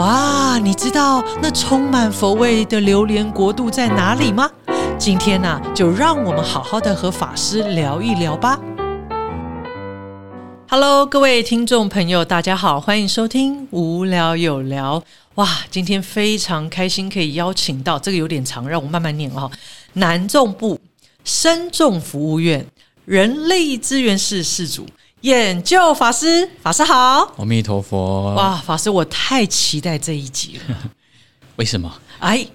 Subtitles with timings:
[0.00, 4.50] 哇，你知道那充满佛味的榴莲国度在哪里吗？
[4.98, 8.58] 今天呢、就让我们好好的和法师聊一聊吧。
[10.70, 15.04] Hello，各位听众朋友，大家好，欢迎收听无聊有聊。
[15.34, 19.50] 哇，今天非常开心可以邀请到这个有点长，让我慢慢念哦、
[19.92, 20.80] 南众部
[21.24, 22.64] 深众服务院
[23.04, 24.86] 人力资源室室主
[25.22, 27.34] 研究法师，法师好。
[27.36, 28.32] 阿弥陀佛。
[28.34, 30.76] 哇，法师，我太期待这一集了。
[31.56, 31.92] 为什么？
[32.20, 32.46] 哎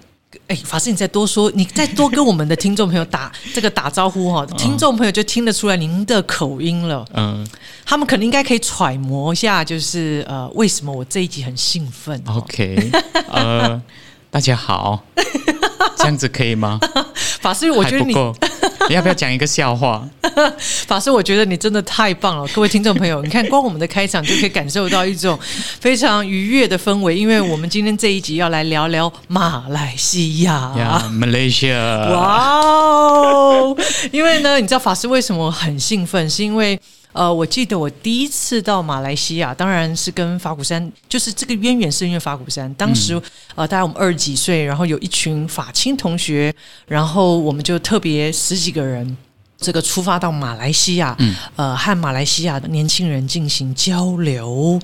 [0.47, 7.05] 哎，法师，你再多说，你再多跟我们的听众朋友打 这个打招呼哈、听众朋友就听得出来您的口音了。
[7.13, 7.47] 嗯
[7.85, 12.91] 他们可能应该可以揣摩一下，就是呃，为什么我这一集很兴奋、哦？，OK，
[13.29, 13.79] 呃，
[14.31, 15.03] 大家好，
[15.97, 16.79] 这样子可以吗？
[17.39, 18.13] 法师，我觉得你，
[18.89, 20.07] 你要不要讲一个笑话？
[20.87, 25.37] 法师，我觉得你真的太棒了，各位听众朋友，你看光我们的开场就可以感受到一种
[25.79, 30.73] 非常愉悦的氛围，因为我们今天这一集要来聊聊马来西亚。
[30.77, 33.77] 呀，Malaysia，哇哦！
[34.11, 36.29] 因为呢，你知道法师为什么很兴奋？
[36.29, 36.79] 是因为
[37.15, 42.71] 呃，我记得我第一次到马来西亚，当然是跟法鼓山，就是这个渊源是因为法鼓山。
[42.73, 43.19] 当时、
[43.55, 46.53] 呃，大概我们二十几岁，然后有一群法青同学，
[46.85, 49.17] 然后我们就特别十几个人。
[49.57, 51.17] 这个出发到马来西亚，
[51.55, 54.77] 呃，和马来西亚的年轻人进行交流，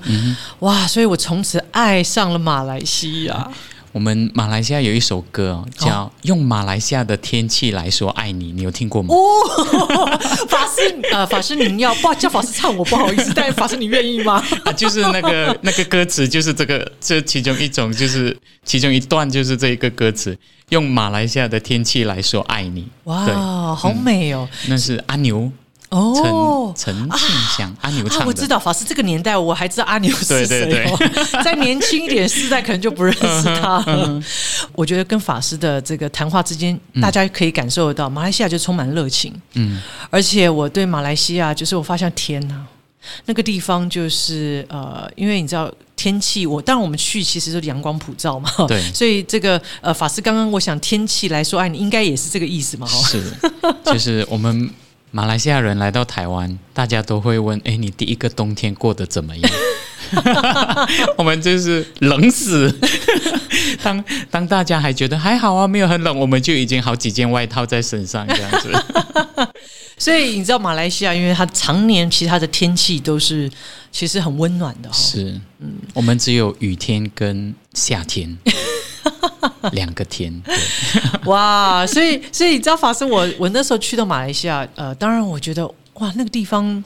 [0.60, 0.86] 哇！
[0.86, 3.50] 所以我从此爱上了马来西亚。
[3.92, 9.14] 我们马来西亚有一首歌哦叫《用马来西亚的天气来说爱你》，你有听过吗？
[9.14, 10.06] 哦，
[10.48, 10.80] 法师，
[11.12, 14.42] 呃，法师您要不叫法师唱，我不好意思，但法师你愿意吗？
[14.64, 18.34] 啊，就是那个那个歌词，就是这个这其中一种，就是
[18.64, 20.36] 其中一段就是这一个歌词，
[20.70, 22.88] 用马来西亚的天气来说爱你。
[23.04, 24.48] 哇，好美哦！
[24.68, 25.52] 那是阿牛陈
[25.92, 26.74] 哦。
[26.74, 28.26] 陈庆祥阿牛啊，唱的。
[28.26, 30.98] 我知道法师这个年代，我还知道阿牛是对谁对哦。
[31.44, 33.84] 再年轻一点世代，可能就不认识他
[34.74, 39.34] 我觉得跟法师的这个谈话之间，大家可以感受得到，马来西亚就充满热情。
[39.54, 39.80] 嗯，
[40.10, 42.64] 而且我对马来西亚，就是我发现天哪，
[43.26, 52.98] 那个地方就是呃，因为你知道天气，我当然我们去其实是阳光普照嘛，对所以这个呃法师刚刚我想天气来说，哎，你应该也是这个意思嘛，哈。
[53.06, 53.22] 是，
[53.84, 54.70] 就是我们
[55.14, 59.52] 马来西亚人来到台湾，大家都会问：哎，你第一个冬天过得怎么样？
[61.18, 62.74] 我们就是冷死。
[63.84, 68.72] 当当大家还觉得还好啊，没有很冷，我们就已经好几件外套在身上这样子。
[69.98, 73.50] 所以你知道马来西亚，因为它常年其实它的天气都是
[73.92, 75.38] 其实很温暖的哈、是，
[75.92, 78.34] 我们只有雨天跟夏天
[79.72, 80.32] 两个天。
[80.42, 80.54] 对，
[81.26, 86.82] 哇，所以所以你知道法师，我我那时候去到马来西亚，呃，当然我觉得哇，那个地方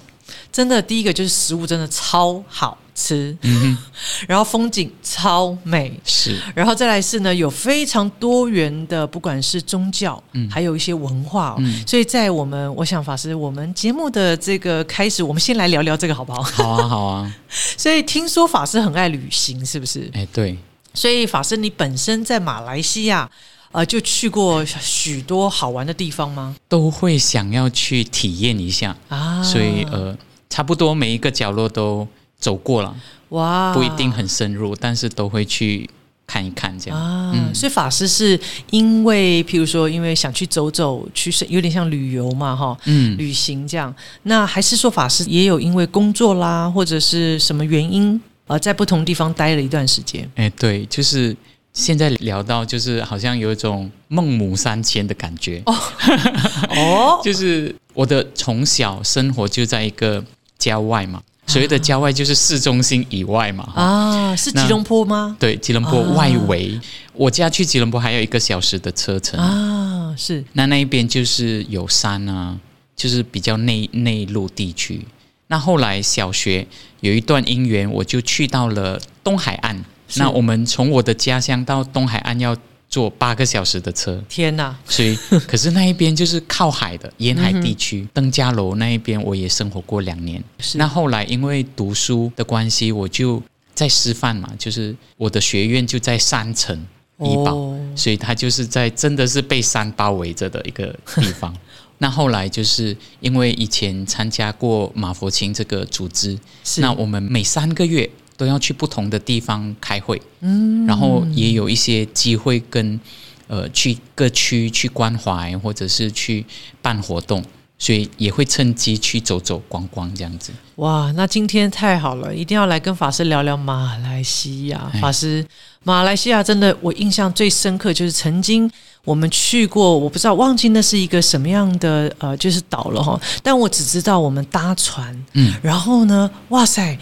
[0.50, 3.76] 真的第一个就是食物真的超好吃，嗯
[4.26, 16.42] 然后风景超美，是然后再来是呢，有非常多元的，不管是宗教，嗯还有一些文化、哦所以在我们，我想法师，我们节目的这个开始，我们先来聊聊这个好不好？
[16.42, 17.34] 好啊，好啊。
[17.76, 20.10] 所以听说法师很爱旅行，是不是？
[20.14, 20.58] 哎，对，
[20.96, 23.30] 所以法师，你本身在马来西亚，
[23.70, 26.56] 呃，就去过许多好玩的地方吗？
[26.66, 28.96] 都会想要去体验一下。
[29.10, 30.16] 啊，所以呃，
[30.48, 32.08] 差不多每一个角落都
[32.38, 32.96] 走过了，
[33.28, 35.88] 哇，不一定很深入，但是都会去
[36.26, 36.98] 看一看这样。
[36.98, 37.34] 啊。
[37.54, 38.40] 所以法师是
[38.70, 43.94] 因为，譬如说，因为想去走走，去有点像旅游嘛，哈，嗯，旅行这样。
[44.22, 50.30] 那还是说法师也有因为工作啦，或者是什么原因，呃，在不同地方待了一段时间。
[50.36, 51.36] 哎，对，就是
[51.72, 60.24] 现在聊到，就是好像有一种孟母三迁的感觉， 哦，就是我的从小生活就在一个
[60.58, 65.36] 郊外嘛，所谓的郊外就是市中心以外嘛，啊，是吉隆坡吗？
[65.40, 66.80] 对，吉隆坡啊外围，
[67.14, 72.56] 我家去吉隆坡还有一个小时的车程，啊，是那那一边就是有山啊，
[72.94, 75.04] 就是比较内内陆地区。
[75.48, 76.66] 那后来小学
[77.00, 79.84] 有一段姻缘，我就去到了东海岸。
[80.16, 82.56] 那我们从我的家乡到东海岸要
[82.88, 85.16] 坐八个小时的车，天哪，所以
[85.46, 90.42] 可是那一边就是靠海的沿海地区，登嘉楼那一边我也生活过两年。
[90.74, 93.42] 那后来因为读书的关系，我就
[93.74, 96.76] 在师范嘛，就是我的学院就在山城
[97.18, 97.54] 怡保。
[97.54, 101.56] 哦所以它就是在真的是被山包围着的一个地方。
[101.98, 113.00] 那后来就是因为以前参加过马佛清这个组织，是那我们每三个月都要去不同的地方开会，嗯，然后也有一些机会跟
[113.46, 116.44] 呃去各区去关怀，或者是去
[116.82, 117.44] 办活动。
[117.78, 120.50] 所以也会趁机去走走逛逛这样子。
[120.76, 124.90] 哇，那今天太好了，一定要来跟法师聊聊马来西亚。
[124.94, 125.46] 哎法师，
[125.84, 128.70] 马来西亚真的，我印象最深刻就是曾经
[129.06, 133.18] 我们去过，我不知道忘记那是一个什么样的呃，就是岛了哈。
[133.42, 136.98] 但我只知道我们搭船，嗯，然后呢，哇塞。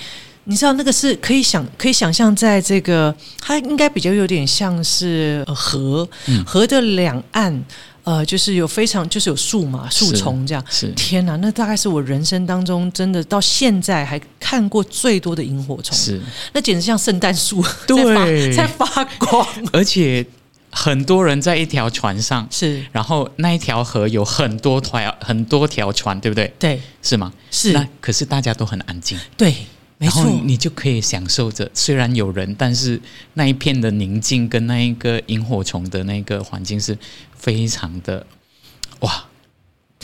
[0.46, 7.64] 你知道那个是可以想可以想象，在这个它应该比较有点像是呃河，嗯河的两岸，
[8.02, 16.20] 呃，就是有非常就是有树嘛树丛这样，是天哪，那大概是我人生当中真的到现在还看过最多的萤火虫，是，
[16.52, 19.48] 那简直像圣诞树对在发 在发光。
[19.72, 20.22] 而且
[20.74, 26.52] 很多人在一条船上，是，然后那一条河有很多条很多条船，对不对？
[26.58, 27.32] 对，是吗？
[27.50, 27.72] 是。
[27.72, 29.54] 那可是大家都很安静，对，
[29.98, 33.00] 没然后错，你就可以享受着，虽然有人，但是
[33.34, 36.98] 那一片的宁静跟那一个萤火虫的那个环境是
[37.36, 38.26] 非常的
[39.00, 39.24] 哇，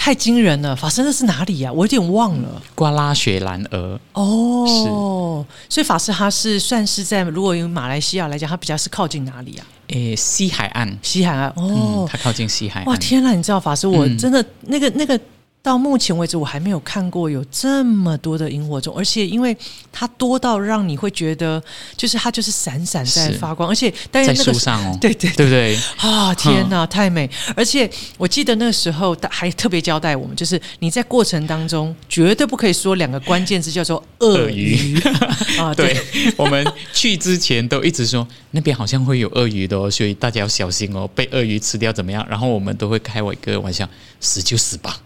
[0.02, 0.75] 太惊人了。
[0.75, 2.62] 法师那是哪里呀、我有点忘了。
[2.75, 9.67] 瓜拉雪兰莪哦，是所以法师他是算是在如果用马来西亚来讲，他比较是靠近哪里啊？
[9.88, 12.08] 诶西海岸，西海岸嗯，哦。
[12.11, 13.35] 它靠近西海哇，天呐！
[13.35, 15.20] 你知道法师，我嗯真的、那个那个。
[15.62, 19.55] 到目前为止，我还没有看过有这么多的萤火虫，而且因为
[19.93, 21.62] 它多到让你会觉得，
[21.97, 25.79] 就是它就是闪闪在发光，而且但是在那个树上哦， 对对对不对？
[25.99, 27.29] 啊，天哪，太美！
[27.55, 34.99] 而且我记得那个时候还特别交代我们，就是你在过程当中绝对不可以说两个关键字，叫做鳄鳄鱼
[35.61, 42.27] 啊，对对，我们去之前都一直说那边好像会有鳄鱼的哦，所以大家要小心哦，被鳄鱼吃掉怎么样？
[42.31, 43.87] 然后我们都会开我一个玩笑，
[44.21, 44.99] 死就死吧。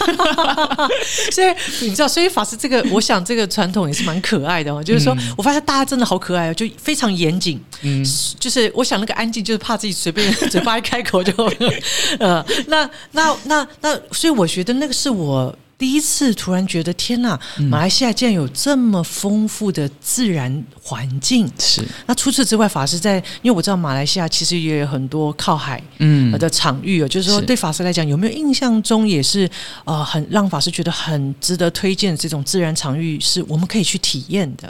[1.32, 4.82] 所以你知道，所以法师这个，我想这个传统也是蛮可爱的哦。
[4.82, 7.60] 就是说、我发现大家真的好可爱哦，就非常严谨。
[7.82, 8.04] 嗯，
[8.38, 11.32] 就是我想那个安静，就是怕自己随便 嘴巴一开口就，
[12.18, 17.40] 呃，那那那那，所以我觉得那个是我第一次突然觉得，天呐，
[17.70, 21.50] 马来西亚竟然有这么丰富的自然环境。
[21.58, 26.30] 是，那除此之外，法师在，因为我知道马来西亚其实也有很多靠海嗯。
[26.38, 27.46] 的场域哦，就是说是。
[27.46, 29.50] 对法师来讲，有没有印象中也是
[29.84, 34.68] 呃很让法师觉得很值得推荐的这种自然场域，是我们可以去体验的？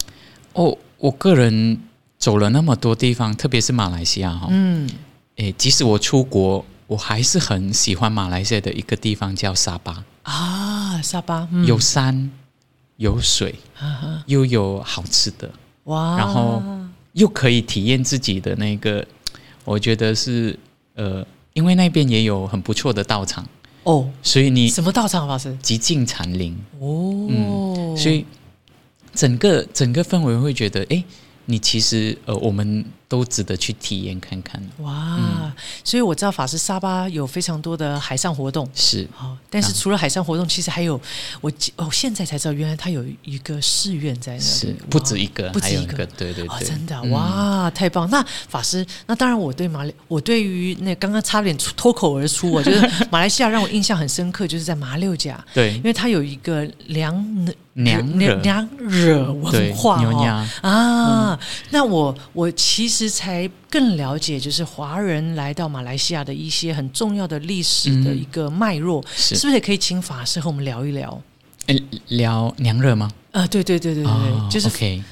[0.52, 1.76] 哦，我个人
[2.18, 4.88] 走了那么多地方，特别是马来西亚哈、嗯，
[5.36, 12.30] 诶，即使我出国，我还是很喜欢马来西亚的一个地方叫沙巴，啊，沙巴、嗯、有山
[12.96, 15.50] 有水，啊又有好吃的，
[15.84, 16.62] 哇，然后
[17.14, 19.04] 又可以体验自己的那个，
[19.64, 20.58] 我觉得是
[20.94, 23.46] 呃，因为那边也有很不错的道场，
[23.84, 25.56] 哦，所以你什么道场法师？
[25.62, 28.24] 极尽禅林，哦，嗯所以
[29.14, 31.02] 整个整个氛围会觉得，诶，
[31.46, 34.62] 你其实呃，我们都值得去体验看看。
[34.78, 35.52] 哇，嗯。
[35.82, 38.66] 所以我知道法师沙巴有非常多的海上活动。
[38.72, 39.06] 是。
[39.12, 40.98] 好，但是除了海上活动，其实还有
[41.40, 46.06] 我哦，现在才知道，原来它有一个寺院在那里，是不止一个，不止一个。
[46.16, 48.08] 对对哦，对，真的嗯哇，太棒！
[48.10, 55.74] 那法师，那当然，我对马来，我对于那刚刚差点脱口而出，我觉得马来西亚让我印象很深刻，就是在马六甲，对。
[55.74, 57.12] 因为它有一个娘
[57.72, 60.46] 娘惹娘娘惹文化哦。
[60.62, 61.40] 啊。
[61.70, 71.22] 那我我其实才更了解，就是华人来到马来西亚的一些很重要的历史的一个脉络，是是不是也可以请法师和我们聊一聊？
[71.66, 73.10] 哎聊娘惹吗？
[73.30, 74.68] 啊，对对对对对，哦就是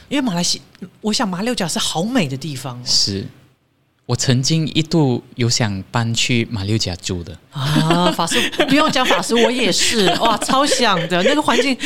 [0.09, 0.61] 因为马来西，
[1.01, 2.83] 我想马六甲是好美的地方哦。
[2.85, 3.25] 是
[4.09, 10.07] 我曾经一度有想搬去马六甲住的，啊，法师不用讲法师，我也是。
[10.21, 11.77] 哇，超想的那个环境，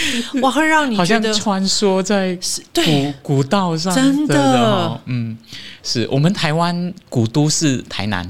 [0.40, 2.38] 哇，会让你好像穿梭在
[2.72, 4.40] 古古道上，真的。
[4.40, 5.36] 哦嗯，
[5.82, 8.28] 是我们台湾古都是台南，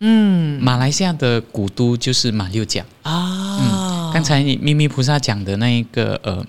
[0.00, 0.58] 嗯。
[0.62, 2.82] 马来西亚的古都就是马六甲。
[3.02, 6.46] 啊，刚才你咪咪菩萨讲的那一个呃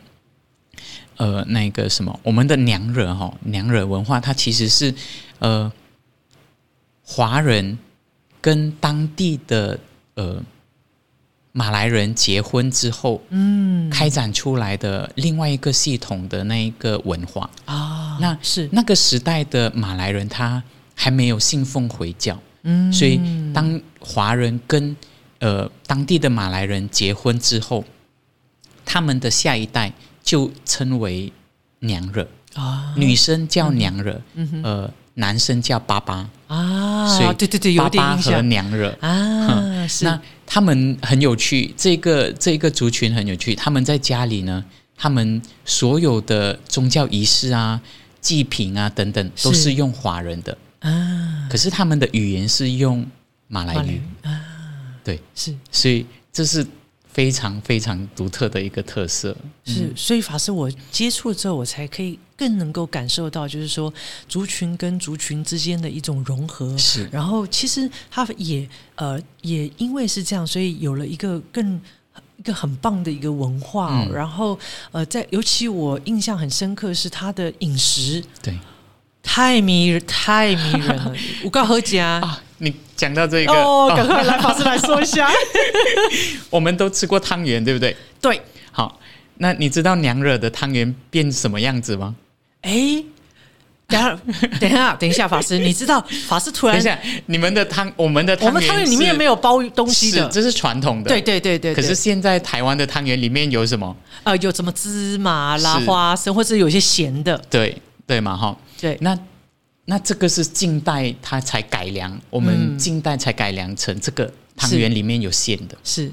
[1.18, 4.96] 呃那个什么，我们的娘惹哈、娘惹文化，它其实是
[5.40, 5.70] 呃
[7.06, 7.78] 华人
[8.42, 9.80] 跟当地的
[10.16, 10.42] 呃
[11.52, 17.50] 马来人结婚之后嗯开展出来的另外一个系统的那一个文化。
[17.66, 18.68] 啊，那是。
[18.72, 20.62] 那个时代的马来人他
[20.96, 23.22] 还没有信奉回教，嗯所以
[23.54, 24.96] 当华人跟
[25.40, 27.86] 呃当地的马来人结婚之后，
[28.84, 29.94] 他们的下一代
[30.24, 31.32] 就称为
[31.80, 34.20] 娘惹，啊女生叫娘惹，
[34.64, 38.50] 呃男生叫爸爸，啊，所以对对对，有爸爸和点印象。
[38.50, 38.90] 娘惹。
[39.00, 40.04] 啊，是。
[40.04, 43.56] 那他们很有趣，这个这个族群很有趣。
[43.56, 44.64] 他们在家里呢，
[44.98, 47.80] 他们所有的宗教仪式啊、
[48.20, 53.06] 祭品啊等等，都是是用华人的，啊，可是他们的语言是用
[53.48, 54.02] 马来马来语。
[54.24, 54.42] 啊，
[55.04, 55.56] 对，是。
[55.72, 56.66] 所以这是
[57.08, 59.36] 非常非常独特的一个特色。
[59.64, 63.94] 是，所以法师我接触之后，我才可以更能够感受到，就是说
[64.28, 66.78] 族群跟族群之间的一种融合。
[66.78, 71.80] 是，然后其实他也呃也因为是这样，所以有了一个更
[72.38, 74.06] 一个很棒的一个文化。
[74.06, 74.58] 嗯然后
[74.92, 78.58] 呃，在尤其我印象很深刻是他的饮食对
[79.24, 81.14] 太迷人，太迷人了。
[81.44, 85.30] 我告何姐啊，你讲到这个，哦，赶哦快来法师来说一下。
[86.52, 87.96] 我们都吃过汤圆，对不对？
[88.22, 89.00] 对，好，
[89.38, 92.16] 那你知道娘惹的汤圆变什么样子吗？
[92.66, 93.04] 哎。
[93.88, 94.18] 等一下，
[94.60, 101.10] 等一下，等一下，法师，你知道法师突然等一，下，你们的汤，我们的我们汤圆里面没有有包东西的，这是传统的。
[101.10, 101.72] 对对对对。
[101.72, 103.96] 对可是现在台湾的汤圆里面有什么？
[104.24, 108.58] 呃，有什么芝麻啦、花生，或者有一些咸的，对对嘛哈。
[108.82, 109.16] 对，那
[109.86, 115.78] 那这个是近代它才改良，我们嗯近代才改良成这个汤圆里面有馅的。
[115.84, 116.12] 是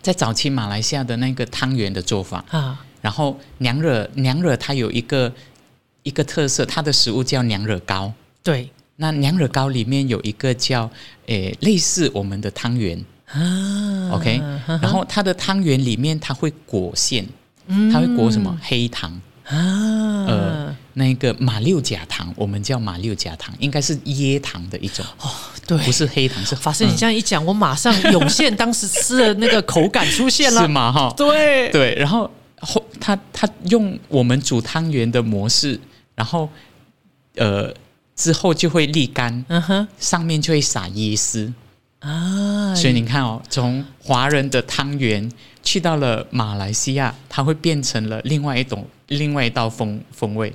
[0.00, 5.30] 在早期马来西亚的那个汤圆的做法，啊，然后娘惹娘惹它有一个
[6.06, 8.12] 一个特色，它的食物叫娘惹糕。
[8.42, 8.70] 对。
[8.98, 10.90] 那娘惹糕里面有一个叫
[11.26, 12.98] 诶类似我们的汤圆。
[13.26, 14.40] 啊，OK，
[14.80, 17.26] 然后它的汤圆里面它会裹馅，
[17.92, 18.56] 它会裹什么？
[18.62, 19.10] 黑糖，
[19.44, 25.04] 啊，呃，那个马六甲糖，我们叫马六甲糖，应该是椰糖的一种。
[25.20, 25.28] 哦，
[25.66, 30.90] 对，不是黑糖，是法师，你这样一讲，我马上涌现当时吃的那个口感出现了， 是吗？
[30.90, 31.68] 哈，对。
[31.70, 35.78] 对，然后后他他用我们煮汤圆的模式，
[36.16, 36.50] 然后
[37.36, 37.72] 呃
[38.16, 39.86] 之后就会沥干，嗯哼。
[40.00, 41.52] 上面就会撒椰丝，
[42.00, 45.30] 啊，所以你看哦，从华人的汤圆
[45.62, 50.52] 去到了马来西亚，它会变成了另外一种另外一道风风味，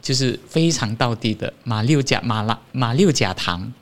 [0.00, 3.72] 就是非常道地的马六甲马拉马六甲糖，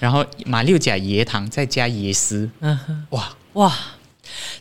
[0.00, 3.36] 然后马六甲椰糖再加椰丝，嗯哼，哇！
[3.52, 3.76] 哇，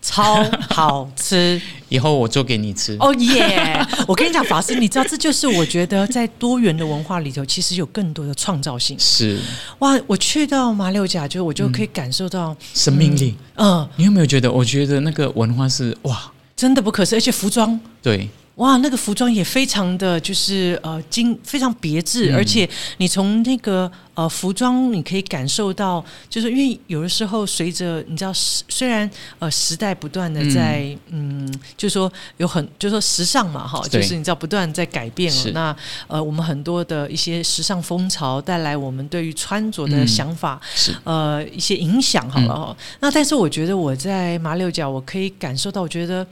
[0.01, 2.95] 超好吃 以后我做给你吃。
[2.99, 3.85] 哦耶！
[4.07, 8.97] 我跟你讲，法师，你知道这就是我觉得在多元的文化里头，其实有更多的创造性。
[8.99, 9.39] 是
[9.79, 13.35] 哇，我去到马六甲，就我就可以感受到，生命力。
[13.55, 14.51] 嗯、你有没有觉得？
[14.51, 18.29] 我觉得那个文化是哇，真的不可思议，而且服装对，
[18.61, 22.35] 哇，那个服装也非常的就是呃精，非常别致，嗯。
[22.35, 31.51] 而且你从那个呃服装，你可以感受到，就是因为有的时候随着你知道时，虽然呃时代不断的在嗯。
[31.75, 35.49] 就是说有很就是说时尚嘛哈，就是你知道不断在改变是。
[35.49, 35.53] 了。
[35.53, 40.07] 那呃我们很多的一些时尚风潮带来我们对于穿着的嗯。
[40.07, 40.95] 想法，是。
[41.03, 46.25] 呃一些影响好了哈、那但是我觉得我在马六甲，我可以感受到，我觉得。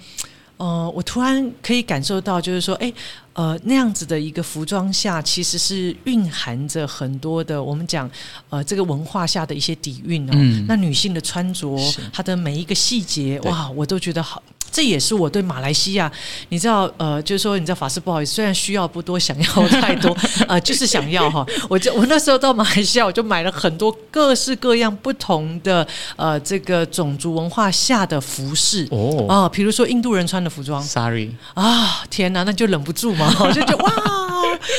[0.60, 2.92] 呃，我突然可以感受到，就是说，哎，
[3.32, 8.12] 呃，那样子的一个服装下，其实是蕴含着很多的我们讲，
[8.50, 10.34] 呃，这个文化下的一些底蕴哦。
[10.36, 11.80] 嗯那女性的穿着，
[12.12, 14.44] 她的每一个细节，哇，我都觉得好。
[14.72, 16.12] 这也是我对马来西亚，
[16.50, 20.16] 你知道，呃，就是说，你知道法师不好意思，虽然需要不多，想要太多，
[20.48, 21.46] 呃，就是想要哈。
[21.70, 25.86] 我就我那时候到马来西亚，我就买了很多各式各样不同的
[26.16, 28.88] 呃这个种族文化下的服饰。
[28.92, 29.26] 哦。
[29.28, 33.92] 啊，比如说印度人穿的服装，，sorry，啊，天哪，那就忍不住嘛， 我就觉得哇，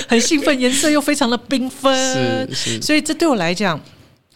[0.08, 2.82] 很兴奋，颜色又非常的缤纷， 是是。
[2.82, 3.80] 所以这对我来讲。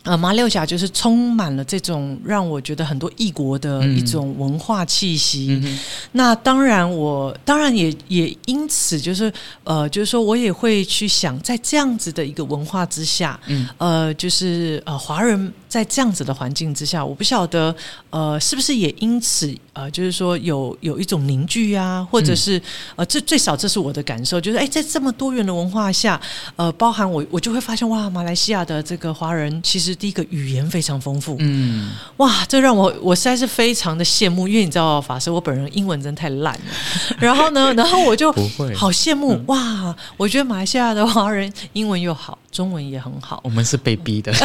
[0.04, 5.60] 呃，马六甲就是充满了这种让我觉得很多异国的一种文化气息。
[5.62, 5.78] 嗯
[6.12, 9.32] 那当然我，当然也也因此就是
[9.64, 13.66] 呃，就是说我也会去想，在这样子的一个文化之下，嗯。
[13.78, 17.74] 呃，就是呃，华人在这样子的环境之下，我不晓得
[18.10, 22.62] 呃，是不是也因此呃，就是说有有一种凝聚啊，或者是、
[22.94, 26.20] 呃，这最少这是我的感受，就是哎，在这么多元的文化下，
[26.54, 36.60] 呃，包含我我就会发现哇，马来西亚的这个华人其实第一个语言非常丰富，嗯，哇，这让我我实在是非常的羡慕，因为你知道法师我本人英文真的太烂了，
[37.18, 38.30] 然后呢，然后我就
[38.76, 44.32] 好羡慕、哇，我觉得马来西亚的华人英文又好，中文也很好，我们是被逼的。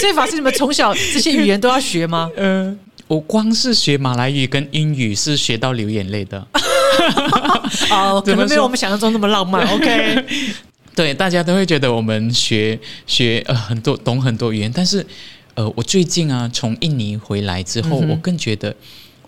[0.00, 2.30] 所以法师你们从小这些语言都要学吗？
[2.38, 2.74] 呃，
[3.08, 6.38] 我光是学马来语跟英语是学到流眼泪的。
[7.90, 9.66] 哦，可能没有我们想象中那么浪漫。
[9.66, 10.24] OK，
[10.94, 15.04] 对，大家都会觉得我们学学呃很多懂很多语言，但是
[15.54, 18.72] 呃，我最近啊从印尼回来之后，嗯我更觉得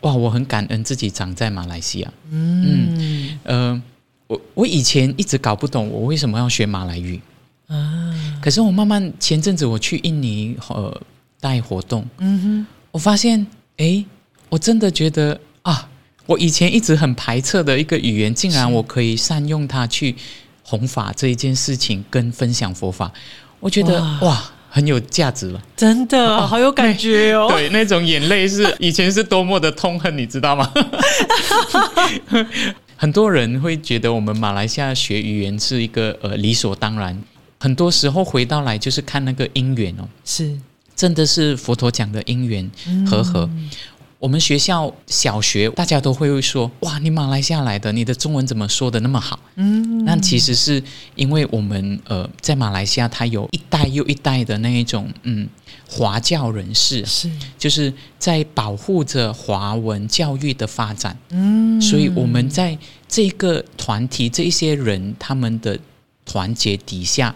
[0.02, 2.12] 哇，我很感恩自己长在马来西亚。
[2.30, 3.82] 嗯呃，
[4.26, 7.20] 我我以前一直搞不懂我为什么要学马来语，
[7.68, 11.00] 啊，可是我慢慢前阵子我去印尼呃
[11.40, 12.66] 带活动，嗯哼。
[12.90, 14.04] 我发现诶，
[14.48, 15.88] 我真的觉得啊，
[16.26, 20.16] 我以前一直很排斥的一个语言，竟然我可以善用它去
[20.62, 23.12] 弘法这一件事情跟分享佛法，
[23.60, 24.20] 我觉得哇。
[24.22, 25.62] 哇很有价值了。
[25.74, 27.46] 真的好有感觉哦。
[27.48, 30.70] 对，那种眼泪是以前是多么的痛恨，你知道吗？
[32.96, 37.16] 很多人会觉得我们马来西亚学语言是一个呃理所当然，
[37.60, 40.56] 很多时候回到来就是看那个因缘哦，是
[40.94, 42.70] 真的是佛陀讲的因缘
[43.06, 43.48] 和合。
[44.18, 50.82] 我们学校小学大家都会说：“哇，你马来西亚来的，你的中文怎么说的那么好？”嗯，那其实是
[51.16, 55.46] 因为我们呃在马来西亚，它有一代又一代的那一种嗯
[55.88, 61.16] 华教人士，是就是在保护着华文教育的发展。
[61.30, 62.76] 嗯，所以我们在
[63.08, 65.78] 这个团体这一些人他们的
[66.24, 67.34] 团结底下，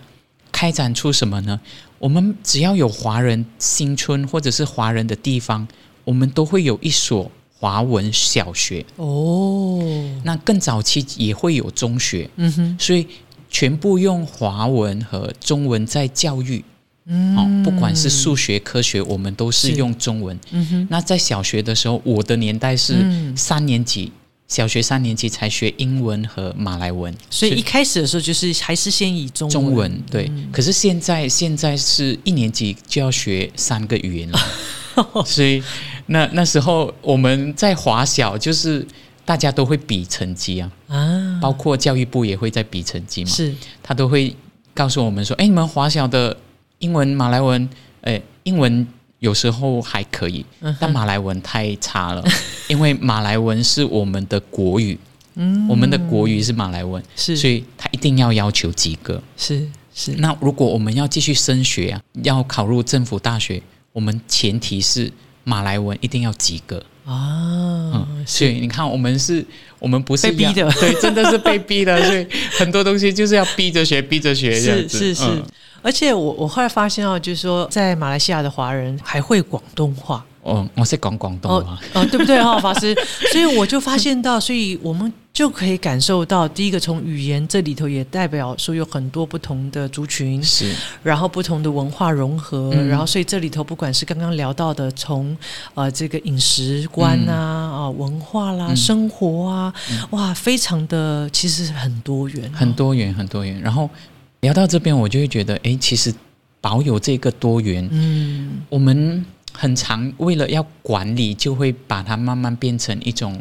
[0.51, 1.61] 开展出什么呢？
[1.99, 5.67] 我们只要有华人新村或者是华人的地方。
[6.03, 9.79] 我们都会有一所华文小学哦，
[10.25, 13.07] 那更早期也会有中学，嗯哼，所以
[13.51, 16.65] 全部用华文和中文在教育，
[17.11, 20.87] 嗯，哦，不管是数学、科学，我们都是用中文，嗯哼。
[20.89, 22.95] 那在小学的时候，我的年代是
[23.37, 24.13] 三年级，
[24.49, 30.31] 小学三年级才学英文和马来文，所以一开始的时候就是还是先以中中文对。
[30.53, 34.39] 可是现在现在是一年级就要学三个语言了，
[35.27, 35.63] 所以。
[36.13, 38.85] 那那时候我们在华小，就是
[39.25, 44.35] 大家都会比成绩啊，啊，包括教育部也会在比成绩嘛，是，他都会
[44.75, 46.37] 告诉我们说，哎，你们华小的
[46.81, 47.67] 英文、马来文，
[48.03, 48.87] 哎，英文
[49.21, 50.45] 有时候还可以，
[50.79, 52.23] 但马来文太差了，
[52.69, 54.99] 因为马来文是我们的国语，
[55.37, 60.13] 嗯，我们的国语是马来文，是，所以他一定要要求及格，是是。
[60.19, 65.11] 那如果我们要继续升学啊，要考入政府大学，我们前提是。
[65.43, 68.07] 马来文一定要及格啊！
[68.27, 69.45] 所以你看，我们是，
[69.79, 72.01] 我们不是被逼的，对，真的是被逼的。
[72.05, 72.25] 所以
[72.59, 74.99] 很多东西就是要逼着学，逼着学这样子。
[74.99, 75.43] 是 是是，
[75.83, 80.25] 而且我我后来发现哦，就是说，在马来西亚的华人还会广东话。
[80.43, 82.97] 哦，我是讲广东话，哦，对不对哈，法师？
[83.31, 95.37] 所以我就发现到，所以我们就可以感受到，第一个从语言这里头也代表说有很多不同的族群，是，然后不同的文化融合，然后所以这里头不管是刚刚聊到的，从
[95.75, 99.75] 呃这个饮食观啊啊文化啦生活啊，
[100.09, 103.61] 哇，非常的其实很多元，很多元，很多元。
[103.61, 103.89] 然后
[104.41, 106.15] 聊到这边，我就会觉得，哎，其实
[106.61, 109.25] 保有这个多元，嗯，我们。
[109.53, 113.37] 很常，为了要管理，就会把它慢慢变成一种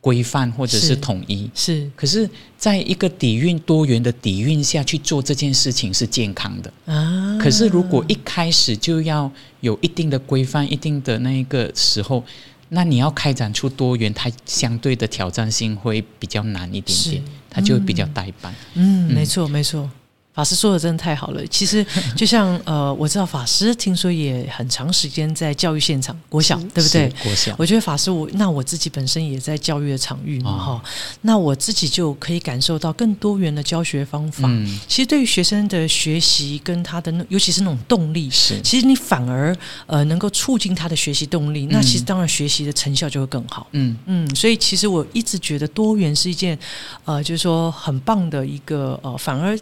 [0.00, 1.48] 规范或者是统一。
[1.54, 7.38] 是，可是，在一个底蕴多元的底蕴下去做这件事情是健康的啊。
[7.38, 12.24] 可是，如果一开始就要有一定的规范、一定的那个时候，
[12.70, 18.52] 那你要开展出多元，它相对的挑战性会比较难一点点，它就比较呆板。
[18.72, 19.88] 嗯，没错，没错。
[20.34, 21.46] 法师说的真的太好了。
[21.48, 21.84] 其实
[22.16, 27.12] 就像呃，我知道法师听说也很长时间在教育现场，国小对不对？
[27.22, 27.54] 国小。
[27.58, 30.82] 我觉得法师我那我自己本身也在教育的场域嘛哈，
[31.20, 34.48] 那我自己就可以感受到更多元的教学方法。
[34.48, 34.80] 嗯。
[34.88, 39.54] 其实对于学生的学习跟他的那，尤其是那种动力，是其实你反而
[39.86, 43.66] 呃能够促进他的学习动力，那其实当然学习的成效就会更好。
[43.72, 44.34] 嗯嗯。
[44.34, 46.58] 所以其实我一直觉得多元是一件
[47.04, 49.58] 呃，就是说很棒的一个呃，反而。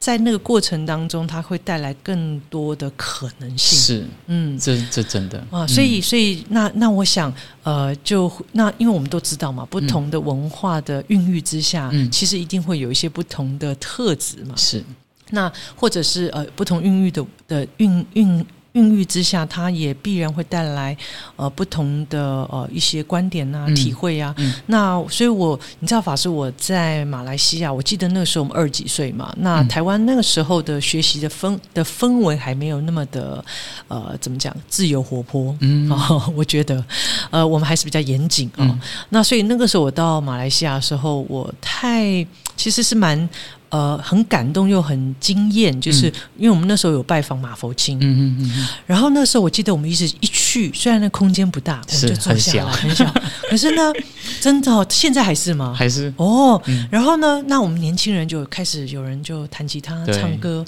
[0.00, 3.78] 在那个过程当中，它会带来更多的可能性。
[3.78, 7.30] 是，嗯，这这真的啊，所以，所以，那那我想，
[7.62, 14.54] 呃，就那，因为我们都知道嘛，不同的文化的孕育之下，嗯，其实一定会有一些不同的特质嘛。
[14.56, 14.82] 是，
[15.30, 18.46] 那或者是呃，不同孕育的的孕孕。
[18.72, 20.96] 孕育之下，它也必然会带来
[21.36, 24.34] 呃不同的呃一些观点啊、体会啊。
[24.66, 29.34] 那所以，我你知道，法师我在马来西亚，我记得那个时候我们二十几岁嘛。
[29.38, 33.44] 那台湾那个时候的学习的氛的氛围还没有那么的
[33.88, 35.56] 呃怎么讲自由活泼。
[35.60, 35.90] 嗯，
[36.36, 36.84] 我觉得
[37.30, 38.78] 呃我们还是比较严谨啊。
[39.08, 42.24] 那所以那个时候我到马来西亚的时候，我太
[42.56, 43.28] 其实是蛮。
[43.70, 46.06] 呃，很感动又很惊艳，就是
[46.36, 53.14] 因为我们那时候有拜访马佛清，嗯嗯嗯，然后那时候我记得我们一直一去，虽然那空间不大，我们就坐下来很小，
[53.48, 53.92] 可是呢，
[54.40, 55.72] 真的现在还是吗？
[55.76, 56.12] 还是。
[56.16, 60.64] 哦，然后呢，那我们年轻人就开始有人就弹吉他唱歌，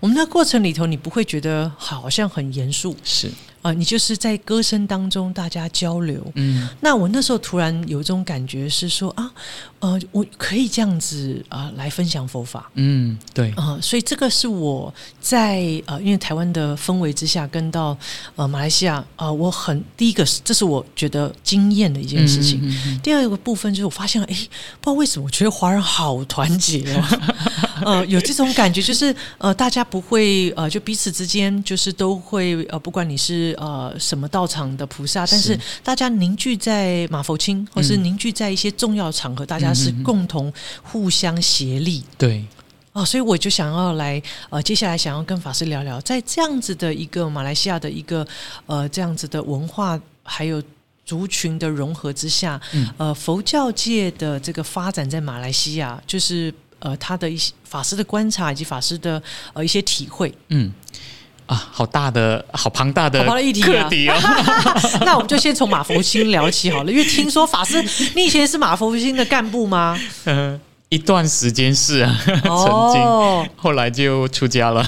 [0.00, 3.30] 我们那过程里头，你不会觉得好像很严肃，是。
[3.66, 6.22] 啊，你就是在歌声当中大家交流。
[6.34, 9.28] 嗯，那我那时候突然有一种感觉是说啊，
[9.80, 12.70] 呃，我可以这样子啊来分享佛法。
[12.74, 13.50] 嗯，对。
[13.56, 17.98] 啊，所以这个是我在呃，因为台湾的氛围之下，跟到
[18.36, 22.62] 呃马来西亚啊，我很第一个是，这是我觉得惊艳的一件事情。
[23.02, 24.34] 第二个部分就是我发现了，哎，
[24.80, 27.02] 不知道为什么，我觉得华人好团结哦。
[27.84, 35.60] 呃，有这种感觉，就是呃，大家不会呃，就彼此之间就是都会呃，不管你是呃什么道场的菩萨，但是是。
[35.82, 42.02] 大家凝聚在马佛清，或是凝聚在一些重要场合，大家是共同互相协力。
[42.18, 42.44] 对，
[42.92, 48.26] 哦，所以我就想要来呃，接下来想要跟法师聊聊，在这样子的一个马来西亚的一个
[48.66, 50.62] 呃这样子的文化还有
[51.04, 52.88] 族群的融合之下，嗯。
[52.96, 56.52] 呃，佛教界的这个发展在马来西亚，就是
[56.86, 59.22] 呃他的一些法师的观察以及法师的
[59.52, 60.32] 呃一些体会。
[60.48, 60.72] 嗯。
[61.46, 63.62] 啊，好大的、好庞大的好庞大的议题
[64.08, 64.98] 啊哦！
[65.06, 67.80] 那我们就先从马佛星聊起好了，因为听说法师，
[68.16, 69.96] 你以前是马佛星的干部吗？
[70.24, 74.84] 呃，一段时间是啊，曾经，哦，后来就出家了。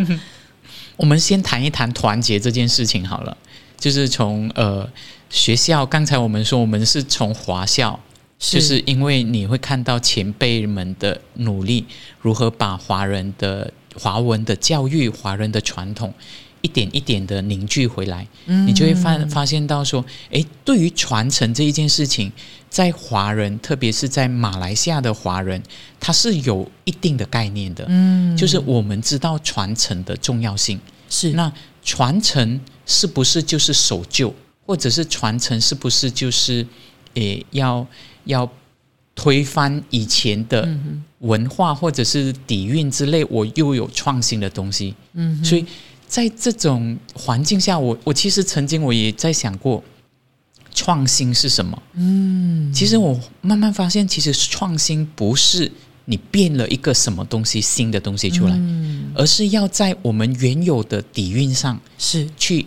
[0.98, 3.34] 我们先谈一谈团结这件事情好了，
[3.80, 4.86] 就是从呃
[5.30, 7.98] 学校，刚才我们说我们是从华校，
[8.38, 11.84] 就是因为你会看到前辈们的努力，
[12.20, 16.12] 如何把华人的华文的教育、华人的传统
[16.60, 22.30] 一点一点的凝聚回来，你就会发发现到说，诶，对于传承这一件事情，
[22.68, 25.62] 在华人，特别是在马来西亚的华人，
[25.98, 30.78] 他是有一定的概念的，嗯，就是我们知道传承的重要性。
[31.08, 31.30] 是。
[31.32, 31.50] 那
[31.82, 34.34] 传承是不是就是守旧，
[34.66, 36.66] 或者是传承是不是就是，
[37.14, 37.86] 诶，要
[38.26, 38.48] 要
[39.14, 45.64] 推翻以前的嗯文化或者是底蕴之类，我又有创新的东西，嗯所以
[46.06, 49.82] 在这种环境下，我我其实曾经我也在想过，
[50.74, 51.82] 创新是什么？
[51.94, 55.72] 嗯，其实我慢慢发现，其实创新不是
[56.04, 59.10] 你变了一个什么东西新的东西出来，嗯。
[59.16, 62.28] 而是要在我们原有的底蕴上是。
[62.36, 62.66] 去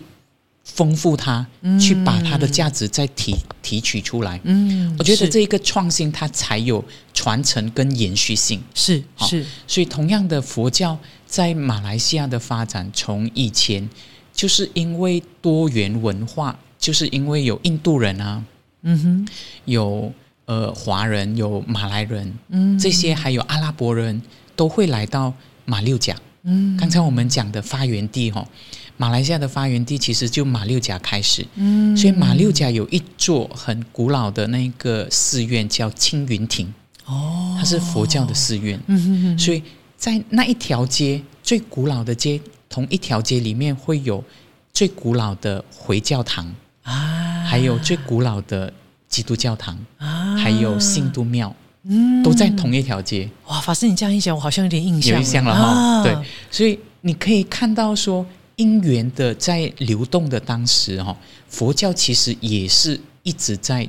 [0.74, 4.40] 丰富它，嗯去把它的价值再提提取出来。
[4.44, 8.62] 嗯，我觉得是这一个创新，它才有传承跟延续性。
[8.74, 13.88] 是好是所以，同样的佛教在马来西亚的发展，从以前
[14.32, 18.42] 就是因为多元文化，就是因为有印度人啊，
[18.82, 19.28] 嗯哼
[19.64, 20.12] 有
[20.46, 24.20] 呃华人，有马来人，嗯这些还有阿拉伯人
[24.56, 25.32] 都会来到
[25.64, 26.16] 马六甲。
[26.42, 28.42] 嗯刚才我们讲的发源地哈、
[29.00, 31.96] 马来西亚的发源地其实就马六甲开始，嗯。
[31.96, 36.70] 所以马六甲有一座很古老的那个寺院叫青云亭，
[37.06, 37.56] 哦。
[37.58, 39.62] 它是佛教的寺院，嗯哼哼所以
[39.96, 44.22] 在那一条街最古老的街，同一条街里面会有
[44.70, 47.42] 最古老的回教堂，啊。
[47.46, 48.70] 还有最古老的
[49.08, 50.36] 基督教堂，啊。
[50.36, 52.22] 还有信都庙，嗯。
[52.22, 53.26] 都在同一条街。
[53.46, 56.02] 哇，法师你这样一讲，我好像有点印象有印象了哈、啊。
[56.02, 56.14] 对，
[56.50, 58.26] 所以你可以看到说，
[58.60, 61.16] 因缘的在流动的当时哈、
[61.48, 63.88] 佛教其实也是一直在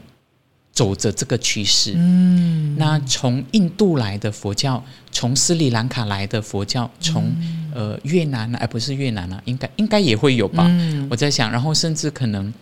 [0.72, 1.94] 走着这个趋势。
[1.98, 4.82] 嗯那从印度来的佛教，
[5.12, 10.66] 从斯里兰卡来的佛教，从、嗯呃越南哎不是越南啊，应该应该也会有吧？
[10.70, 12.54] 嗯我在想，然后甚至可能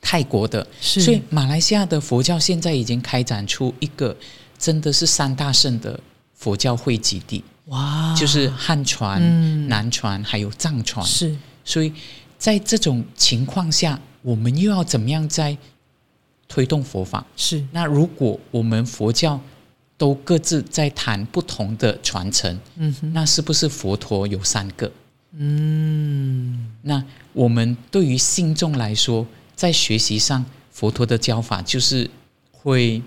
[0.00, 4.16] 泰国的，所以马来西亚的佛教现在已经开展出一个
[4.58, 5.98] 真的是三大圣的
[6.34, 7.44] 佛教汇集地。
[7.68, 9.66] 哇，就是汉传、嗯。
[9.68, 11.34] 南传还有藏传，是。
[11.64, 11.92] 所以
[12.36, 15.56] 在这种情况下，我们又要怎么样在
[16.46, 17.24] 推动佛法？
[17.36, 17.64] 是。
[17.72, 19.40] 那如果我们佛教
[19.96, 23.12] 都各自在谈不同的传承，嗯哼。
[23.12, 24.90] 那是不是佛陀有三个？
[25.32, 26.72] 嗯。
[26.82, 32.08] 那我们对于信众来说，在学习上，佛陀的教法就是
[32.50, 33.02] 会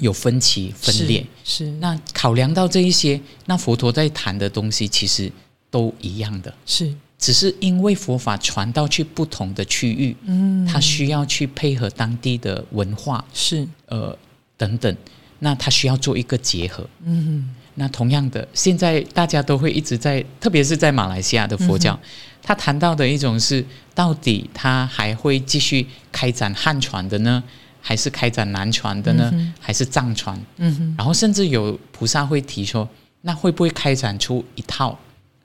[0.00, 1.24] 有分歧、分裂。
[1.44, 1.70] 是是。
[1.72, 5.30] 那考量到这一些，那佛陀在谈的东西其实
[5.70, 6.92] 都一样的，是。
[7.18, 10.66] 只是因为佛法传到去不同的区域，嗯。
[10.66, 13.68] 它需要去配合当地的文化，是。
[13.86, 14.16] 呃
[14.56, 14.96] 等等，
[15.38, 16.88] 那它需要做一个结合。
[17.04, 17.54] 嗯。
[17.74, 21.98] 那同样的，现在大家都会一直在，特别是在马来西亚的佛教，
[22.42, 27.42] 他谈到的一种是，到底他还会继续开展汉传的呢，
[27.80, 30.38] 还是开展南传的呢，嗯还是藏传？
[30.58, 30.94] 嗯哼。
[30.98, 32.88] 然后甚至有菩萨会提说，
[33.22, 34.98] 那会不会开展出一套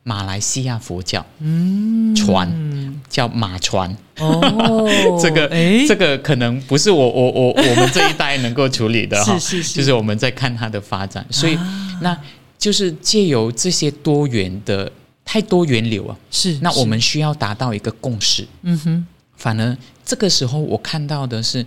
[0.03, 1.25] 马来西亚佛教？
[1.39, 2.15] 嗯。
[2.15, 3.95] 传，叫马传？
[4.19, 4.87] 哦。
[5.21, 9.73] 这个哎这个可能不是我我我我们这一代能够处理的哈， 是是是。
[9.75, 11.99] 就是我们在看它的发展，所以、啊。
[12.01, 12.17] 那
[12.57, 14.91] 就是借由这些多元的
[15.23, 18.45] 太多元流啊，是那我是们需要达到一个共识。
[18.63, 19.07] 嗯哼。
[19.37, 21.65] 反而这个时候我看到的是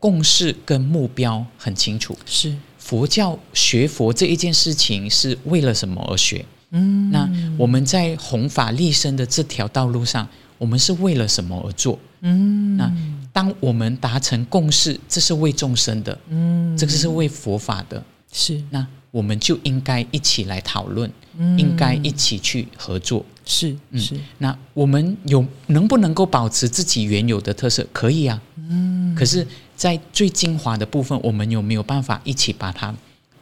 [0.00, 2.16] 共识跟目标很清楚。
[2.26, 6.44] 是佛教学佛这一件事情是为了什么而学？
[6.72, 11.98] 嗯那我们在弘法立身的这条道路上，我们是为了什么而做？
[12.22, 12.92] 嗯那
[13.32, 18.02] 当我们达成共识，这是为众生的，嗯这个是为佛法的。
[18.32, 21.10] 是那我们就应该一起来讨论，
[21.58, 23.24] 应该一起去合作。
[23.44, 27.84] 是是，那我们有能不能够保持自己原有的特色？
[27.92, 29.12] 可以啊，嗯。
[29.16, 29.44] 可是，
[29.80, 32.94] 在最精华的部分，我们有没有办法一起把它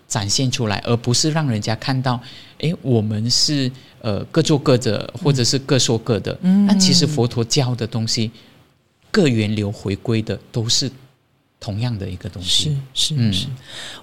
[0.07, 2.20] 展现出来，而不是让人家看到，
[2.59, 3.68] 诶，我们是
[4.01, 6.38] 呃各做各的，或者是各说各的。
[6.42, 6.64] 嗯。
[6.64, 8.31] 但其实佛陀教的东西，
[9.11, 10.88] 各源流回归的都是。
[11.61, 13.46] 同样的一个东西是是是，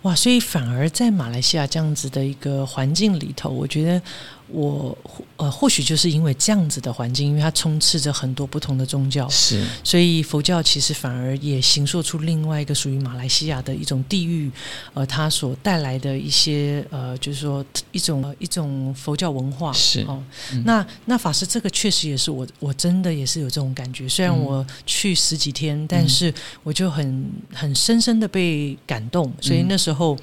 [0.02, 0.14] 哇！
[0.14, 4.02] 所以反而在马来西亚这样子的一个环境里头，我觉得。
[4.48, 4.98] 我
[5.38, 14.50] 呃，或许就是因为这样子的环境，因为它充斥着很多不同的宗教，是，所以佛教其实反而也形塑出另外一个属于马来西亚的一种地域，
[14.94, 19.74] 呃，它所带来的一些呃，就是说一种一种佛教文化。
[19.74, 20.02] 是。
[20.02, 20.24] 哦。
[20.64, 30.18] 那那法师这个确实也是我我真的也是有这种感觉，虽然我去十几天，但是我就很很深深的被感动，所以那时候。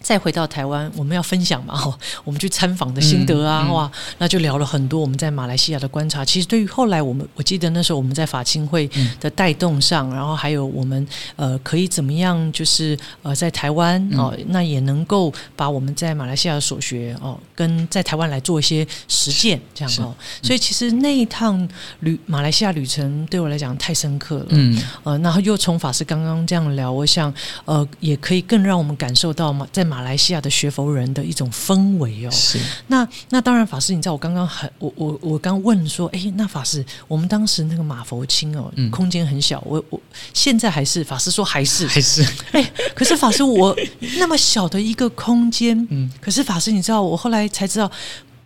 [0.00, 1.76] 再回到台湾，我们要分享嘛？
[1.76, 6.24] 哈， 我们去参访的心得啊，哇，那就聊了很多我们在马来西亚的观察。
[6.24, 20.14] 其实对于后来我们，我记得那时候我们在法青会的带动上，然后还有我们呃可以怎么样，就是呃在台湾哦，那也能够把我们在马来西亚所学哦，跟在台湾来做一些实践，这样哦。
[20.42, 21.68] 所以其实那一趟
[22.00, 24.46] 旅马来西亚旅程对我来讲太深刻了。
[24.48, 27.32] 嗯，呃，然后又从法师刚刚这样聊，我想
[27.66, 32.60] 呃也可以更让我们感受到嘛，在马来西亚的学佛人的一种氛围哦，是。
[32.86, 40.00] 那那当然法师，你知道我刚刚很我我我刚问说，哎，那法师，我们当时那个马佛清哦，空间很小，我我
[40.32, 41.88] 现在还是法师说还是。
[41.88, 42.24] 还是。
[42.52, 43.76] 哎，可是法师我
[44.18, 47.90] 那么小的一个空间，嗯，可是法师你知道我后来才知道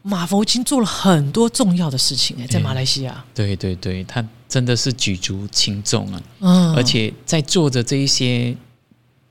[0.02, 8.57] 马佛清做了很多重要的事情哎，在马来西亚，对对对，他真的是举足轻重啊，嗯，而且在做着这一些。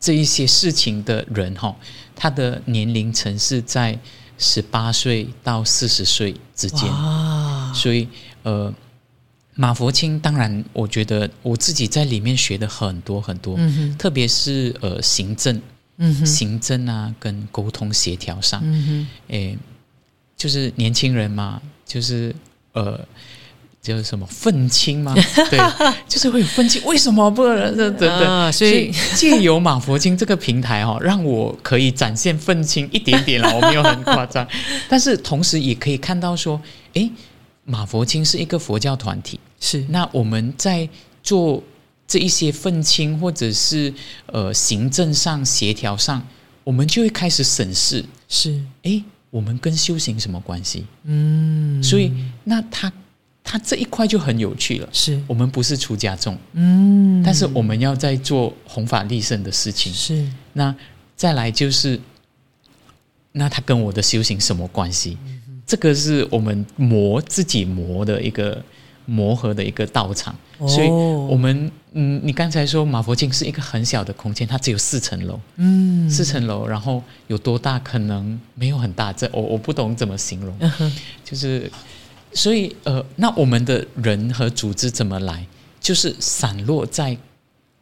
[0.03, 1.73] 这一些事情的人哈，
[2.13, 3.97] 他的年龄层是在
[4.37, 6.91] 十八岁到四十岁之间，
[7.73, 8.05] 所以
[8.43, 8.73] 呃，
[9.55, 13.57] 马佛清当然，我觉得我自己在里面学的很多很多，
[13.97, 15.61] 特别是呃行政，
[16.25, 18.61] 行政啊跟沟通协调上，
[19.29, 19.57] 诶，
[20.35, 22.35] 就是年轻人嘛，就是
[22.73, 22.99] 呃。
[23.83, 25.13] 叫什么愤青吗？
[25.51, 25.59] 对，
[26.07, 26.81] 就是会有愤青。
[26.85, 27.75] 为什么不能？
[27.75, 33.53] 等等，所以 借由马佛经这个平台哈，让我可以展现愤青一点点了。
[33.53, 34.47] 我没有很夸张，
[34.87, 36.59] 但是同时也可以看到说，
[36.93, 37.11] 哎，
[37.65, 40.87] 马佛经是一个佛教团体，是那我们在
[41.21, 41.61] 做
[42.07, 43.93] 这一些愤青或者是
[44.27, 46.25] 呃行政上协调上，
[46.63, 50.85] 我们就会开始审视，是哎，我们跟修行什么关系？
[51.03, 52.13] 嗯，所以
[52.45, 52.89] 那他。
[53.43, 55.21] 他这一块就很有趣了，是。
[55.27, 60.25] 我们不是出家众，嗯，但是我们要在做弘法利生的事情，是。
[60.53, 60.73] 那
[61.17, 61.99] 再来就是，
[63.33, 65.17] 那他跟我的修行什么关系？
[65.67, 68.63] 这个是我们磨自己磨的一个
[69.05, 77.77] 磨合的一个道场，所以我们嗯，你刚才说马佛经是一个很小的空间，它只有四层楼，嗯，四层楼，然后有多大？
[77.79, 78.39] 可能？
[78.55, 80.57] 没有很大，这我我不懂怎么形容，
[81.25, 81.69] 就是。
[82.33, 85.45] 所以，呃，那我们的人和组织怎么来？
[85.79, 87.17] 就是散落在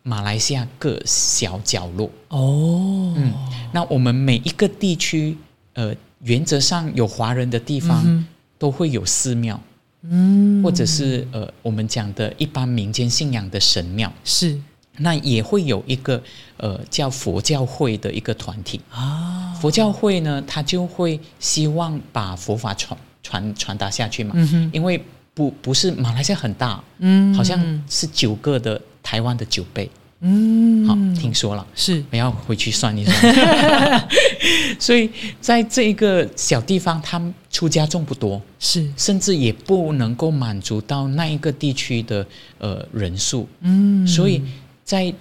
[0.03, 2.09] 马来西亚各小角落。
[2.29, 3.33] 哦，嗯，
[3.71, 5.37] 那我们每一个地区，
[5.73, 8.25] 呃，原则上有华人的地方，
[8.57, 9.61] 都会有寺庙，
[10.01, 14.59] 嗯，或者是呃，我们讲的一般民间信仰的神庙，是。
[14.97, 16.21] 那也会有一个
[16.57, 19.53] 呃叫佛教会的一个团体啊。
[19.59, 22.99] 佛教会呢，他就会希望把佛法传。
[23.23, 24.35] 传传达下去嘛，
[24.71, 25.01] 因为
[25.33, 32.03] 不不是马来西亚很大，嗯，好像是九个的台湾的九倍，嗯，好听说了，是。
[32.11, 34.07] 我要回去算一算，
[34.77, 38.85] 所以在这一个小地方，他们出家众不多，是。
[38.97, 42.25] 甚至也不能够满足到那一个地区的
[42.57, 44.41] 呃人数，嗯，所以
[44.83, 45.13] 在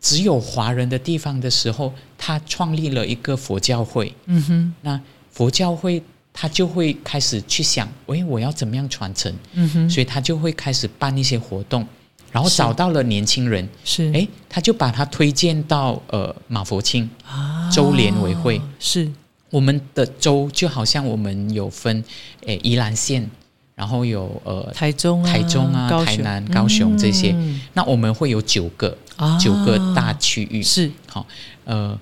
[0.00, 5.00] 只有华人的地方的时候，他创立了一个佛教会，嗯哼，那
[5.32, 6.00] 佛教会。
[6.32, 9.34] 他就会开始去想，喂，我要怎么样传承？
[9.54, 11.84] 嗯哼，所以他就会开始办一些活动，
[12.30, 19.10] 然后找到了年轻人，是，哎，他就把他推荐到呃马佛清啊州联委会，是。
[19.50, 22.04] 我们的州就好像我们有分，
[22.46, 23.28] 诶宜兰县，
[23.74, 27.34] 然后有呃台中、台中啊、台南、高雄这些，
[27.72, 28.96] 那我们会有九个
[29.40, 30.90] 九个大区域，是。
[31.08, 31.26] 好，
[31.64, 31.98] 呃。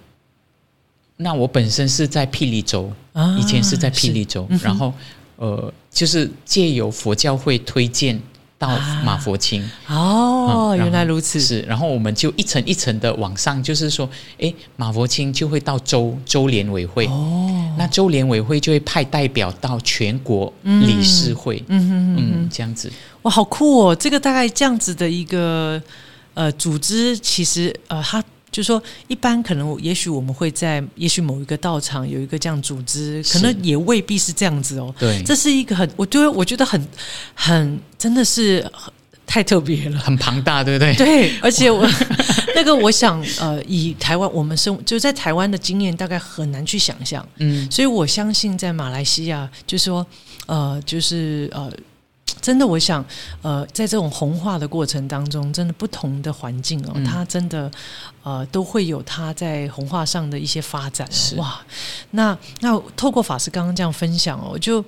[1.17, 2.93] 那我本身是在霹雳州，
[3.39, 4.93] 以前是在霹雳州，然后
[5.37, 8.21] 呃，就是借由佛教会推荐
[8.59, 8.69] 到
[9.05, 9.63] 马佛清。
[9.89, 22.17] 哦，嗯原来如此，是，然后我们就一层一层的往上，就是说，诶，马佛清就会到州州联委会，哦，那州联委会就会派代表到全国理事会，嗯哼哼。
[22.19, 22.91] 嗯，这样子，
[23.23, 23.95] 哇，好酷哦！
[23.95, 25.83] 这个大概这样子的一个
[26.35, 28.23] 呃组织，其实呃，它
[28.57, 34.95] 就是说，一般可能也许我们会在，也许某一个道场有一个这样组织，可能也未必是这样子哦。
[34.99, 36.83] 对，这是一个很，我觉得我觉得很
[37.35, 38.67] 很真的是
[39.27, 39.99] 太特别了。
[39.99, 40.95] 很庞大，对不对？
[40.95, 41.87] 对，而且我
[42.57, 47.29] 那个，我想，呃，以台湾我们生就在台湾的经验，大概很难去想象。
[47.37, 50.07] 嗯，所以我相信在马来西亚，就是说，
[50.47, 51.71] 呃，就是呃，
[52.47, 53.05] 真的，我想，
[53.43, 57.05] 呃，在这种红化的过程当中，真的不同的环境哦，嗯。
[57.05, 57.69] 它真的
[58.23, 61.35] 呃都会有它在红化上的一些发展、是。
[61.35, 61.39] 哦。
[61.41, 61.61] 哇，
[62.13, 64.85] 那那透过法师刚刚这样分享哦，我就。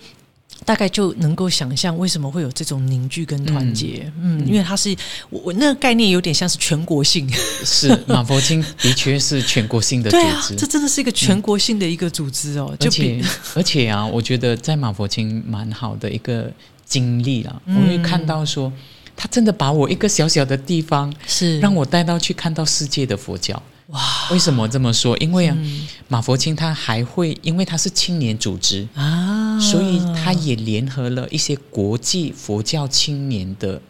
[0.64, 4.94] 大概就能够想象为什么会有这种凝聚跟团结，嗯，因为它是
[5.30, 7.30] 我我那个概念有点像是全国性，
[7.64, 13.22] 是马佛经的确是全国性的组织，这真的是一个全国性的一个组织哦，而且
[13.54, 16.50] 而且啊，我觉得在马佛经蛮好的一个
[16.88, 17.76] 经历啦，嗯。
[17.76, 18.72] 我会看到说，
[19.14, 21.60] 他真的把我一个小小的地方，是。
[21.60, 23.62] 让我带到去看到世界的佛教。
[23.88, 25.16] 哇，为什么这么说？
[25.18, 25.86] 因为啊，嗯。
[26.08, 33.80] 马佛清他还会，因为他是青年组织，啊，所以他也联合了一些国际佛教青年的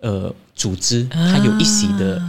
[0.00, 2.22] 呃组织，他有一席的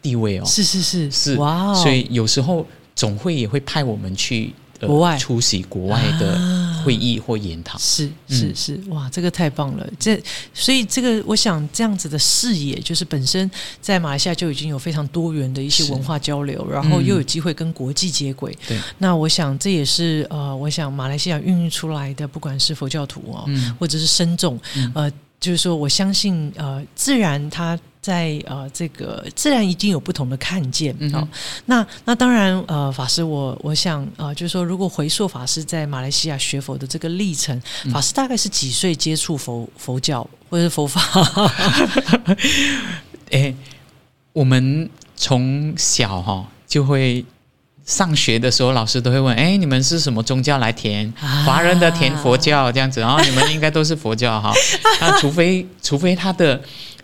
[0.00, 0.44] 地位哦。
[0.44, 1.10] 是是是。
[1.10, 5.16] 是，哇哦，所以有时候总会也会派我们去、呃、国外。
[5.16, 6.36] 出席国外的
[6.84, 7.78] 会议或研讨。
[7.78, 9.86] 是是是，哇，这个太棒了！
[9.98, 10.20] 这
[10.52, 18.56] 所以这个，我想这样子的视野，就是本身在马来西亚就已经有非常多元的一些文化交流，然后又有机会跟国际接轨。
[18.66, 31.26] 对，那我想这也是呃，我想马来西亚孕育出来的，不管是佛教徒哦，嗯或者是僧众，嗯呃，就是说我相信呃，自然它在呃这个自然一定有不同的看见嗯哦。
[31.66, 41.00] 那那当然呃，法师我我想呃，就是说如果回溯法师在马来西亚学佛的这个历程，嗯法师大概是几岁接触佛佛教或者是佛法？
[43.30, 43.54] 哎，
[44.32, 47.24] 我们从小哈、就会。
[47.84, 51.12] 上学的时候，老师都会问：“哎，你们是什么宗教来填？
[51.20, 54.52] 啊华人的填佛教这样子，然后你们应该都是佛教哈。
[55.00, 56.62] 那除非除非他的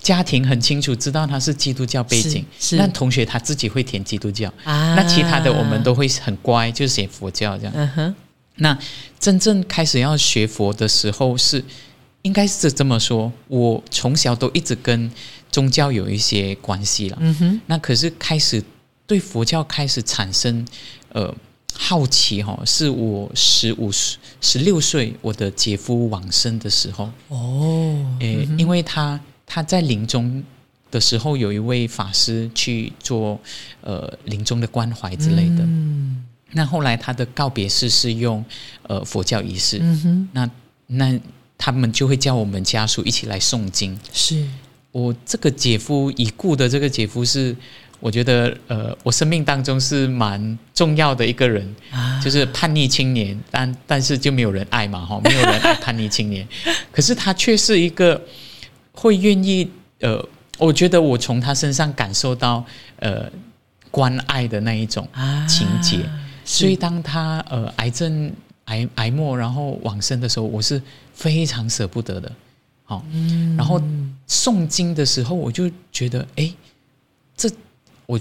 [0.09, 4.49] 家庭很清楚知道他是基督教背景，是是那同学他自己会填基督教。
[4.65, 7.73] 啊那其他的我们都会很乖，就写佛教这样。
[7.77, 8.15] 嗯哼
[8.57, 8.79] 那
[9.21, 11.63] 真正开始要学佛的时候是，
[12.23, 15.11] 应该是这么说，我从小都一直跟
[15.53, 17.19] 宗教有一些关系了。
[17.21, 18.65] 嗯哼那可是开始
[19.07, 20.67] 对佛教开始产生
[21.13, 21.35] 呃
[21.75, 30.45] 好奇哈、是我十五十六岁我的姐夫往生的时候，哦诶、因为他他在临终
[30.91, 33.41] 的时候，有一位法师去做
[33.81, 35.65] 呃临终的关怀之类的。
[35.65, 36.25] 嗯。
[36.53, 38.45] 那后来他的告别式是用
[38.83, 40.29] 呃佛教仪式，嗯哼。
[40.33, 40.51] 那
[40.87, 41.21] 那
[41.59, 43.99] 他们就会叫我们家属一起来诵经。
[44.13, 44.47] 是。
[44.93, 47.55] 我这个姐夫已故的这个姐夫是，
[48.01, 52.19] 我觉得呃，我生命当中是蛮重要的一个人，啊。
[52.25, 56.49] 就是叛逆青年，但但是就没有人爱嘛哈，没有人爱叛逆青年，
[56.91, 58.21] 可是他却是一个
[59.01, 62.65] 会愿意呃，我觉得我从他身上感受到
[62.99, 63.31] 呃
[63.93, 65.47] 关爱的那一种啊。
[65.47, 65.99] 情节，
[66.45, 68.33] 是所以当他呃癌症
[68.65, 70.83] 癌癌末然后往生的时候，我是
[71.15, 72.33] 非常舍不得的，
[72.85, 73.57] 好、嗯。
[73.57, 73.81] 然后
[74.29, 76.53] 诵经的时候，我就觉得，哎，
[77.37, 77.49] 这
[78.07, 78.19] 我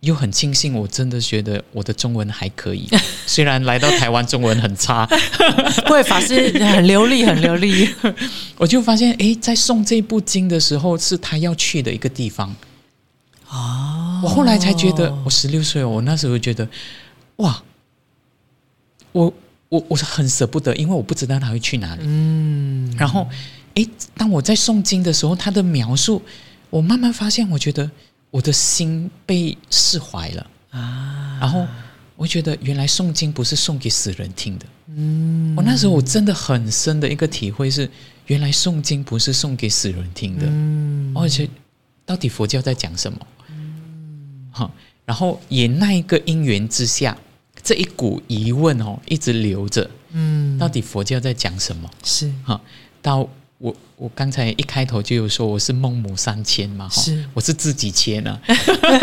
[0.00, 2.88] 又很庆幸，我真的觉得我的中文还可以，
[3.26, 5.04] 虽然来到台湾中文很差，
[5.86, 7.88] 不会法师很流利，很流利。
[8.56, 12.54] 我就发现，哎，在诵这部经的时候，是他要去的一个地方。
[13.48, 16.66] 哦我后来才觉得，我十六岁哦，我那时候觉得，
[17.36, 17.62] 哇，
[19.12, 19.32] 我
[19.68, 22.02] 我我是很舍不得，因为我不知道他会去哪里。
[22.04, 23.26] 嗯然后，
[23.74, 26.20] 诶，当我在诵经的时候，他的描述，
[26.70, 27.90] 我慢慢发现，我觉得
[28.30, 31.66] 我的心被释怀了啊，然后，
[32.16, 34.66] 我觉得原来诵经不是送给死人听的。
[34.92, 37.88] 嗯我那时候我真的很深的一个体会是，
[38.26, 40.46] 原来诵经不是送给死人听的。
[40.46, 41.48] 嗯而且，
[42.04, 43.18] 到底佛教在讲什么？
[43.48, 44.72] 嗯，好，
[45.04, 47.16] 然后也那一个因缘之下，
[47.62, 51.88] 这一股疑问哦，一直留着，嗯到底佛教在讲什么？
[52.04, 52.60] 是哈，
[53.00, 53.28] 到
[53.60, 57.22] 我我刚才一开头就有说我是孟母三迁嘛，哈是。
[57.34, 58.40] 我是自己迁啊。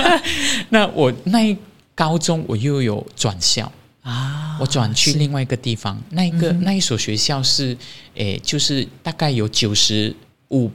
[0.70, 1.56] 那我那一
[1.94, 7.78] 高中我又有转校，啊，我转去另外一个地方，那一个、嗯那一所学校是，
[8.16, 10.16] 诶，就是大概有九十
[10.50, 10.72] 五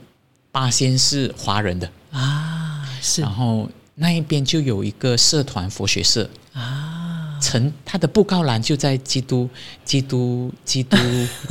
[0.49, 3.21] 八仙是华人的，啊，是。
[3.21, 9.49] 然后那一边就有一个社团佛学社，啊，成他的布告栏就在基督
[9.83, 10.97] 基督基督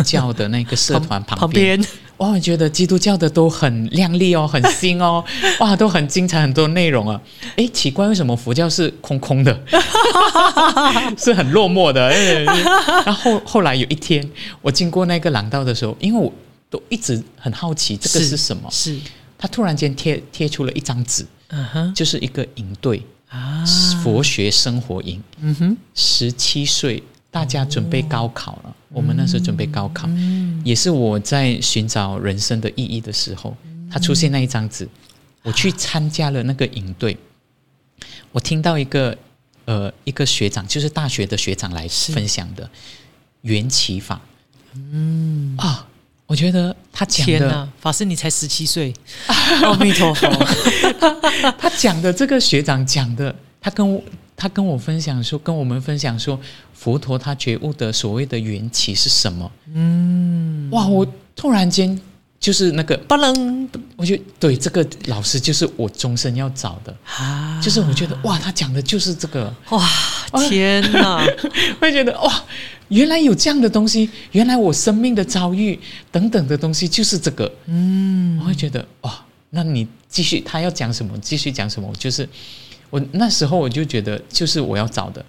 [0.02, 1.78] 教的那个社团旁 旁边。
[2.22, 5.24] 边哇，我觉得基督教的都很亮丽哦，很新哦，
[5.60, 7.20] 哇，都很精彩，很多内容啊。
[7.56, 9.60] 哎，奇怪，为什么佛教是空空的，
[11.18, 12.08] 是很落寞的？
[12.08, 12.44] 诶
[13.04, 14.28] 然后后来有一天，
[14.60, 16.32] 我经过那个廊道的时候，因为我
[16.70, 18.96] 都一直很好奇这个是什么，是，
[19.38, 23.64] 他突然间贴贴出了一张纸，嗯哼就是一个营队，啊，
[24.02, 27.02] 佛学生活营，嗯哼，十七岁，
[27.32, 28.76] 大家准备高考了。
[28.90, 33.56] 我们那时候准备高考，嗯也是我在寻找人生的意义的时候，
[33.90, 34.86] 他出现那一张纸，
[35.42, 37.16] 我去参加了那个营队。
[38.32, 39.16] 我听到一个
[39.64, 42.68] 呃一个学长，就是大学的学长来分享的
[43.40, 44.20] 缘起法。
[44.74, 45.86] 嗯啊，
[46.26, 48.92] 我觉得他讲的天，法师你才十七岁，
[49.26, 50.28] 阿弥陀佛，
[51.58, 54.02] 他讲的这个学长讲的，他跟我
[54.42, 56.36] 他跟我分享说，跟我们分享说，
[56.74, 59.48] 佛陀他觉悟的所谓的缘起是什么？
[59.72, 61.96] 嗯，哇，我突然间
[62.40, 63.68] 就是那个，巴楞。
[63.96, 69.88] 我觉得对这个老师就是我终身要找的，啊，就是我觉得哇，他讲的就是这个，哇，
[70.48, 71.24] 天哪，
[71.80, 72.44] 会觉得哇，
[72.88, 75.78] 原来有这样的东西，原来我生命的遭遇
[76.10, 82.28] 等等的东西就是这个，嗯，我会觉得哇，那你继续他要讲什么，继续讲什么，就是
[82.92, 85.24] 我那时候我就觉得就是我要找的。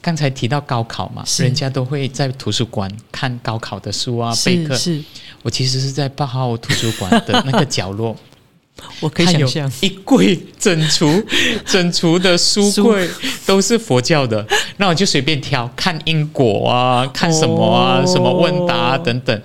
[0.00, 4.74] 刚才提到高考嘛，人家都会在图书馆看高考的书啊，备课。
[4.74, 5.04] 是是，
[5.42, 8.14] 我其实是在八号图书馆的那个角落，
[9.00, 11.24] 我可以想象，一柜整橱
[11.64, 13.08] 整橱的书柜
[13.46, 14.46] 都是佛教的，
[14.76, 19.42] 那我就随便挑，看因果啊，看什么啊，哦什么问答、啊、等等。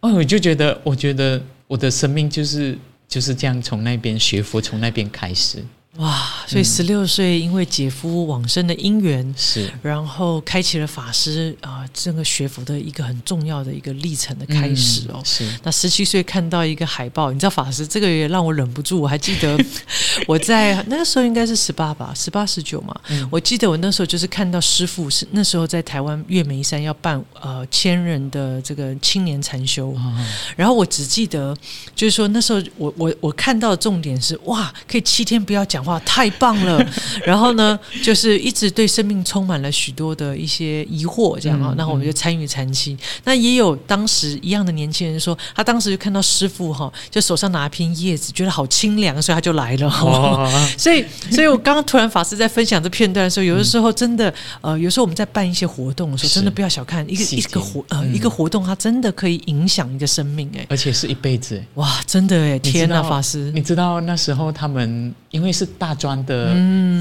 [0.00, 5.62] 哦，我就觉得，我觉得我的生命就是就是这样，从那边学佛，从那边开始。
[6.00, 9.20] 哇，所以十六岁因为姐夫往生的因缘。
[9.36, 15.16] 是，然后开启了法师啊、这个学佛的一个很重要的一个历程的开始哦。
[15.16, 19.00] 嗯是那十七岁看到一个海报，你知道法师这个也让我忍不住。
[19.00, 19.58] 我还记得
[20.26, 22.94] 我在那个时候应该是十八吧，十八十九嘛。
[23.08, 30.26] 嗯我记得我那时候就是看到师傅是那时候在台湾月眉山要办呃千人的这个青年禅修，啊，
[30.56, 31.54] 然后我只记得
[31.94, 36.84] 就是说那时候我我我看到的重点是哇，可以七天不要讲话，太棒了。
[37.24, 42.96] 然后呢，就是一直对生命充满了许多的一些疑惑，这样啊、嗯那我们就参与禅期。
[43.24, 49.88] 那也有当时一样的年轻人说，他当时就看到师傅哈，就手上拿一片叶子，觉得好清凉，所以他就来了。
[49.88, 61.62] 哦， 所以，所以我刚刚突然法师在分享这片段的时候，有的时候真的，呃，有时候我们在办一些活动的时候，真的不要小看一个一个活呃、嗯一个活动，它真的可以影响一个生命、哎，而且是一辈子。
[61.74, 66.54] 哇，真的哎，天哪，法师，你知道那时候他们因为是大专的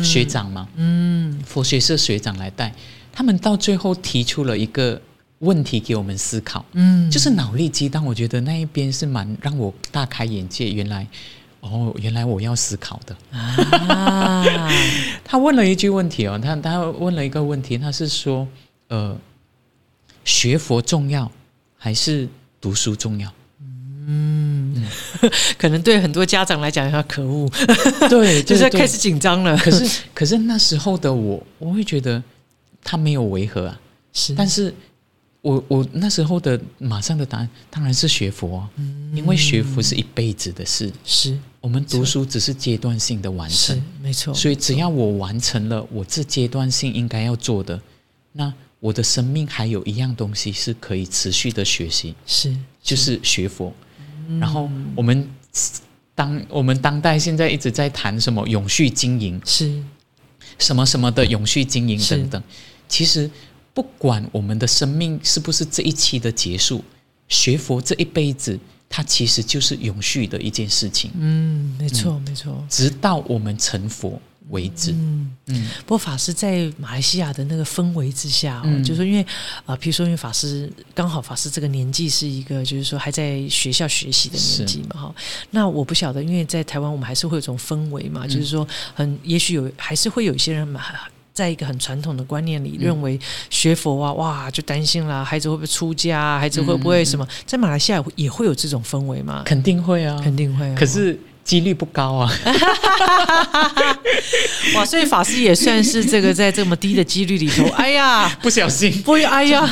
[0.04, 2.74] 学长嘛，嗯，佛学社学长来带，
[3.12, 5.02] 他们到最后提出了一个
[5.40, 8.06] 问题给我们思考，嗯，就是脑力激荡。
[8.06, 11.08] 我觉得那一边是蛮让我大开眼界，原来
[11.62, 13.16] 哦，原来我要思考的。
[13.32, 14.46] 啊，
[15.26, 18.48] 他问了一句问题哦，他他问了一个问题，他是说，
[18.90, 19.18] 呃，
[20.24, 21.32] 学佛重要
[21.78, 22.28] 还是
[22.62, 23.34] 读书重要？
[25.58, 27.50] 可能对很多家长来讲，他可恶，
[28.10, 29.58] 对， 就是开始紧张了。
[29.58, 32.22] 可是可是那时候的我，我会觉得
[32.84, 33.80] 他没有违和啊。
[34.14, 34.74] 是，但是
[35.42, 38.70] 我我那时候的马上的答案当然是学佛、啊，
[39.14, 41.38] 因为学佛是一辈子的事，是。
[41.62, 47.78] 我们读书只是阶段性的完是成，没错，所以只要我完成了我这阶段性应该要做的，
[48.32, 52.56] 那我的生命还有一样东西是可以持续的学习，是。
[52.82, 53.74] 就是学佛。
[54.40, 55.28] 然后我们
[56.14, 59.82] 当我们当代现在一直在谈什么永续经营，是
[60.58, 62.44] 什么什么的永续经营等等。
[62.88, 63.30] 其实
[63.74, 66.84] 不管我们的生命是不是这一期的结束，
[67.28, 68.60] 学佛这一辈子，
[68.90, 72.66] 它其实就是永续的一件事情，嗯，没错没错。
[72.70, 74.20] 直到我们成佛
[74.50, 74.92] 为止。
[74.92, 79.26] 嗯，嗯不过法师在马来西亚的那个氛围之下、哦，嗯就是说因为
[79.66, 85.16] 啊，比如说因为法师刚好法师这个年纪是一个就是说还在学校学习的年纪嘛，哈。
[85.52, 90.82] 那我不晓得，因为在台湾我们还是会有一种氛围嘛，就是说很也许有还是会有一些人嘛。
[91.32, 93.18] 在一个很传统的观念里，认为
[93.50, 97.26] 学佛啊，哇，就担心啦，孩子会不会出家啊，孩子会不会什么？
[97.46, 99.44] 在马来西亚也会有这种氛围吗？
[99.46, 100.76] 肯定会啊，肯定会、啊。
[100.78, 101.18] 可是
[101.50, 102.32] 几率不高啊。
[104.76, 109.68] 哇，所以法师也算是这个在这么低的几率里头， 哎呀，不小心，不会，哎呀，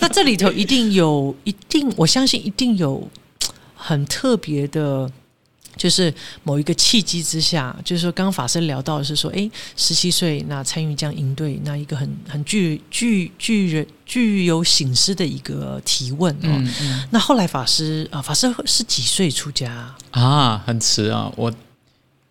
[0.00, 3.08] 那这里头一定有，一定，我相信一定有
[3.74, 5.10] 很特别的
[5.76, 6.12] 就是
[6.42, 16.48] 某一个契机之下，就是说，刚刚法师聊到的是说，哎，十七岁那参与这样营队，那一个很很具具具人具有醒思的一个提问哦。
[16.48, 19.94] 嗯嗯那后来法师啊、法师是几岁出家？
[20.10, 21.52] 啊，很迟啊，我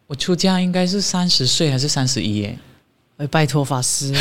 [0.07, 2.57] 我出家应该是三十岁还是三十一耶？
[3.23, 4.11] 哎，拜托法师，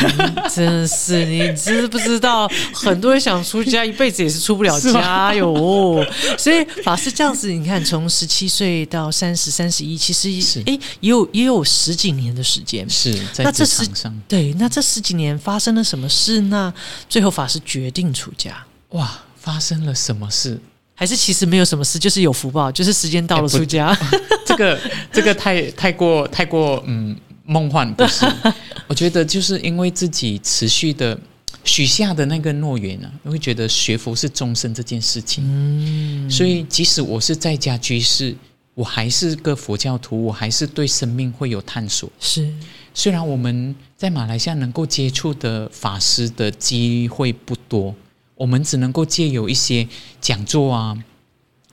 [0.54, 2.48] 真的是你知不知道？
[2.72, 6.06] 很多人想出家，一辈子也是出不了家哟。
[6.38, 12.88] 所以法师这样子，你看，从十七岁到三十、三十一，其实是哎，也有也有十几年的时间。
[12.88, 16.40] 是在那这是场上，对，那这十几年发生了什么事？
[16.42, 16.72] 那
[17.08, 20.60] 最后法师决定出家，哇，发生了什么事？
[20.94, 23.98] 还是其实没有什么事，就是有福报，就是时间到了出家。
[24.46, 24.78] 这个
[25.10, 28.26] 这个太太过太过嗯梦幻不是？
[28.88, 31.18] 我觉得就是因为自己持续的
[31.64, 35.44] 许下的那个诺言啊，我会觉得学佛是终身这件事情。
[35.46, 38.34] 嗯，所以即使我是在家居士，
[38.74, 42.10] 我还是个佛教徒，我还是对生命会有探索。
[42.20, 42.52] 是
[42.94, 47.94] 虽然我们在马来西亚能够接触的法师的机会不多，
[48.34, 49.86] 我们只能够借有一些
[50.20, 50.96] 讲座啊、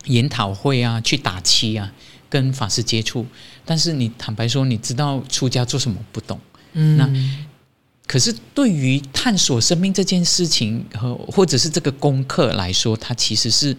[0.05, 1.91] 研讨会啊去打气啊，
[2.29, 3.25] 跟法师接触。
[3.65, 6.39] 但是你坦白说，你知道出家做什么不懂。
[6.73, 7.09] 嗯，那
[8.07, 13.75] 可是对于探索生命这件事情和或者是这个功课来说，它其实是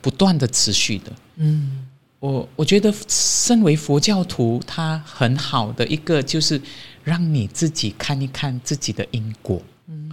[0.00, 1.12] 不断的持续的。
[1.36, 1.84] 嗯
[2.20, 6.60] 我我觉得身为佛教徒，他很好的一个就是
[7.04, 10.10] 让你自己看一看自己的因果，嗯，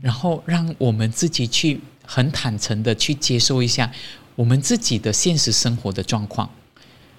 [0.00, 3.88] 然后让我们自己去很坦诚的去接受一下
[4.34, 6.50] 我们自己的现实生活的状况，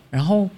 [0.09, 0.49] 然后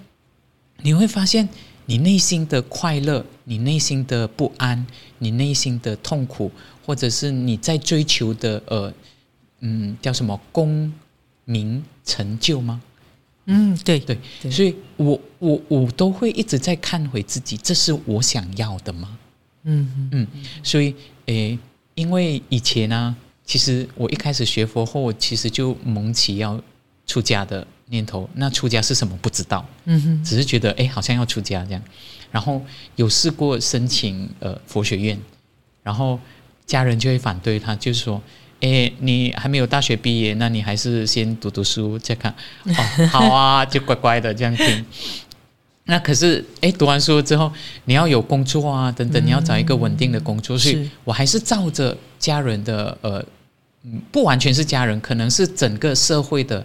[0.82, 1.48] 你会发现
[1.86, 4.86] 你内心的快乐、你内心的不安、
[5.18, 6.50] 你内心的痛苦，
[6.86, 8.92] 或者是你在追求的呃
[9.60, 10.92] 嗯叫什么功
[11.44, 12.80] 名成就吗？
[13.46, 19.18] 嗯，对对，对所以我我我都会一直在看回自己，这是我想要的吗？
[19.64, 20.26] 嗯嗯，
[20.62, 20.94] 所以
[21.26, 21.58] 诶，
[21.94, 26.60] 因为以前呢、其实我一开始学佛后，我其实就萌起要
[27.06, 28.28] 出家的念头。
[28.34, 31.82] 那出家是什么不知道，嗯哼，只是觉得诶，好像要出家这样。
[32.32, 32.60] 然后
[32.96, 35.16] 有试过申请呃佛学院，
[35.84, 36.18] 然后
[36.66, 38.20] 家人就会反对他，就是说。
[38.64, 42.32] 哎，你还没有大学毕业，那你还是先读读书再看。
[42.64, 44.86] 哦，好啊，就乖乖的这样听。
[45.86, 47.52] 那可是，哎，读完书之后，
[47.86, 53.26] 你要有工作啊，等等，你要找一个稳定的工作，所以是我还是照着家人的呃，
[53.82, 56.64] 嗯，不完全是家人，可能是整个社会的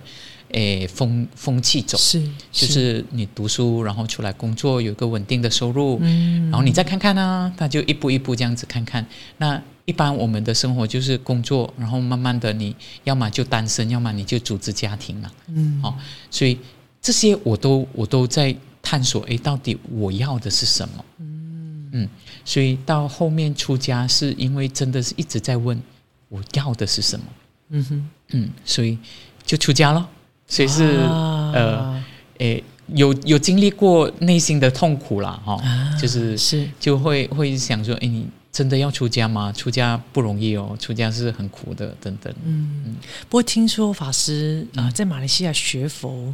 [0.49, 2.21] 诶风风气走，是
[2.51, 9.05] 就是你读书，然后出来工作，有一个稳定的收入，嗯然后你再看看啊，他就一步一步这样子看看。
[9.37, 15.31] 那一般我们的生活就是工作，然后慢慢的你要么就单身，要么你就组织家庭嘛。
[15.47, 15.97] 嗯好、
[16.29, 16.57] 所以
[17.01, 21.05] 这些我都我都在探索，诶，到底我要的是什么？
[21.19, 22.09] 嗯
[22.43, 25.81] 所以到后面出家是因为真的是一直在问
[26.29, 27.25] 我要的是什么，
[27.69, 28.97] 嗯哼，嗯，所以
[29.45, 30.09] 就出家了。
[30.47, 31.51] 所以是、啊。
[31.53, 32.03] 呃，
[32.39, 36.67] 诶，有有经历过内心的痛苦啦，哈、啊就是是。
[36.79, 39.51] 就会会想说，诶，你真的要出家吗？
[39.51, 42.33] 出家不容易哦，出家是很苦的，等等。
[42.43, 42.95] 嗯，
[43.29, 46.33] 不过听说法师啊、呃在马来西亚学佛，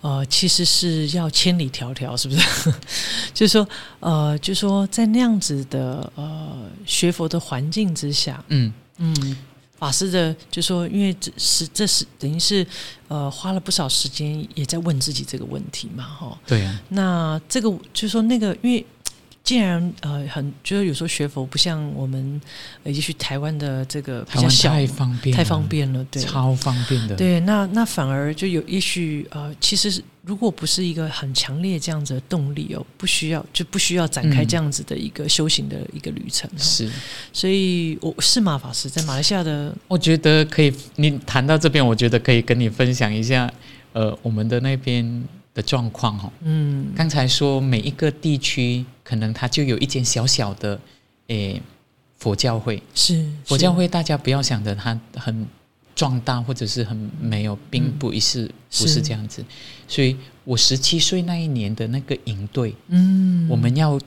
[0.00, 2.72] 呃，其实是要千里迢迢，是不是？
[3.34, 3.68] 就是说，
[4.00, 9.36] 呃，就是说在那样子的呃学佛的环境之下，嗯，嗯，
[9.82, 12.64] 法师的就说，因为这是这是等于是
[13.08, 16.38] 呃花了不少时间也在问自己这个问题嘛，哈。
[16.46, 18.86] 对啊，那这个就是说那个，因为
[19.44, 22.40] 既然呃很觉得有时候学佛不像我们
[22.84, 26.22] 呃也许台湾的这个比较小太方便，太方，便了，对。
[26.22, 27.16] 超方便的。
[27.16, 36.58] 对，那那反而就有，也许呃，其实是如果不是一个很强烈这样子的动力哦，不需要就不需要展开嗯这样子的一个修行的一个旅程、哦。
[36.58, 36.88] 是，
[37.32, 40.72] 所以我是马法师在马来西亚的我觉得可以。
[40.96, 43.52] 你谈到这边，我觉得可以跟你分享一下，
[43.92, 45.24] 呃，我们的那边
[45.54, 46.32] 的状况哈。
[46.42, 46.92] 嗯。
[46.94, 50.80] 刚才说每一个地区可能它就有一间小小的
[51.28, 51.60] 诶
[52.18, 53.76] 佛教会，是佛教是。
[53.78, 55.46] 会大家不要想着它很
[55.94, 59.44] 壮大或者是很没有，并不是、不是是这样子。
[59.86, 63.48] 所以我十七岁那一年的那个营队，嗯。
[63.48, 64.00] 我们要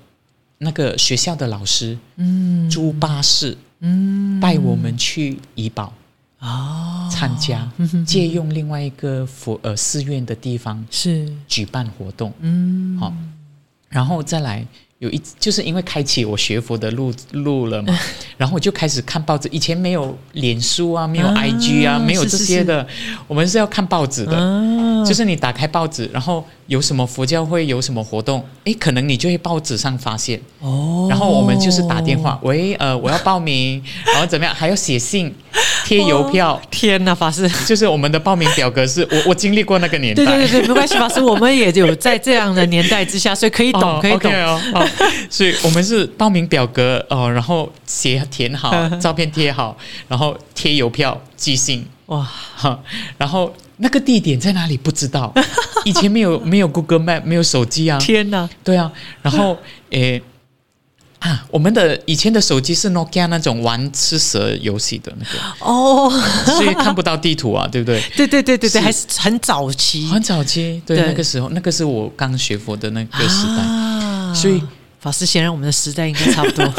[0.58, 2.70] 那个学校的老师嗯。
[2.70, 4.40] 租巴士嗯。
[4.40, 5.94] 带我们去怡保
[6.40, 7.70] 啊参加，
[8.06, 12.32] 借用另外一个佛呃寺院的地方是举办活动。
[12.40, 13.14] 嗯好
[13.90, 14.66] 然后再来
[15.00, 17.98] 有一，就是因为开启我学佛的路路了嘛，
[18.38, 19.48] 然后我就开始看报纸。
[19.50, 22.86] 以前没有脸书啊，没有啊 IG 啊，没有这些的，
[23.28, 24.38] 我们是要看报纸的。
[24.38, 24.74] 啊
[25.06, 31.08] 就是你打开报纸，然后有什么佛教会有什么活动，诶，可能你就会报纸上发现，哦。
[31.10, 35.32] 然后我们就是打电话，喂，呃，我要报名， 然后怎么样，还要写信、
[35.86, 37.48] 贴邮票，天哪，法师。
[37.68, 44.34] 就是我们的报名表格是我我经历过那个年代，对对对对，没关系，法师，我们也有在这样的年代之下，所以可以懂，哦可以懂。
[44.34, 44.84] 哦，好，
[45.30, 52.80] 所以我们是报名表格哦，然后写填好， 照片贴好，然后贴邮票寄信，哇，哈，
[53.20, 55.34] 然后那个地点在哪里不知道，
[55.86, 59.58] 以前没有没有 Google Map，没有手机啊，天哪，对啊，然后
[59.92, 60.22] 诶。
[61.20, 66.08] 啊，我们的以前的手机是 Nokia 那种玩吃蛇游戏的那个，哦，
[66.46, 68.00] 所以看不到地图啊， 对不对？
[68.16, 68.80] 对对对对对，是。
[68.80, 70.06] 还是很早期。
[70.06, 71.08] 很早期，对对。
[71.08, 73.64] 那个时候，那个是我刚学佛的那个时代。
[73.64, 74.32] 啊。
[74.36, 74.62] 所以
[75.00, 76.74] 法师显然我们的时代应该差不多。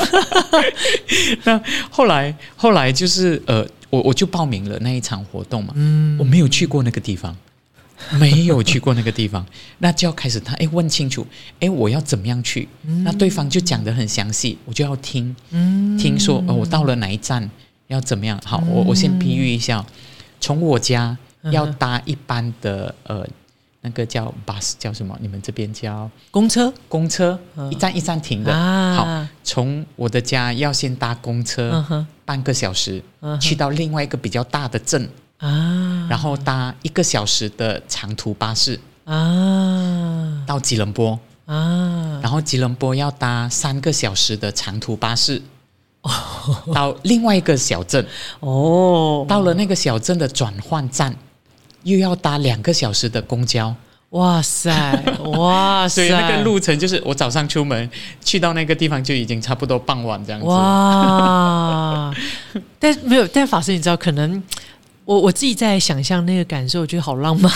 [1.43, 6.17] 那后来后来就是呃，我我就报名了那一场活动嘛，嗯。
[6.19, 7.37] 我没有去过那个地方，
[8.19, 9.45] 没有去过那个地方，
[9.79, 11.27] 那就要开始他哎问清楚，
[11.61, 12.69] 哎我要怎么样去？
[13.05, 15.97] 那对方就讲得很详细，我就要听，嗯。
[15.99, 17.49] 听说哦我到了哪一站
[17.89, 18.41] 要怎么样？
[18.45, 19.85] 好，我我先比喻一下，
[20.41, 21.17] 从我家
[21.53, 23.27] 要搭一班的呃
[23.81, 25.17] 那个叫 bus 叫什么？
[25.21, 26.73] 你们这边叫公车？
[26.89, 27.39] 公车，
[27.71, 28.53] 一站一站停的。
[28.53, 28.95] 啊。
[28.95, 35.09] 好，从我的家要先搭公车，嗯半个小时、嗯去到另外一个比较大的镇，
[35.39, 36.07] 啊。
[36.11, 40.45] 然后搭一个小时的长途巴士啊。
[40.47, 42.21] 到吉隆坡，啊。
[42.23, 45.41] 然后吉隆坡要搭三个小时的长途巴士。
[46.73, 48.07] 到另外一个小镇，
[48.39, 51.13] 哦，到了那个小镇的转换站，
[51.87, 53.75] 又要搭两个小时的公交，
[54.11, 54.71] 哇塞
[55.39, 57.89] 哇塞，所以那个路程就是我早上出门
[58.25, 60.47] 去到那个地方就已经差不多傍晚这样子。
[60.47, 62.13] 哇！
[62.79, 64.43] 但没有，但法师你知道，可能
[65.07, 67.51] 我我自己在想象那个感受，我觉得好浪漫，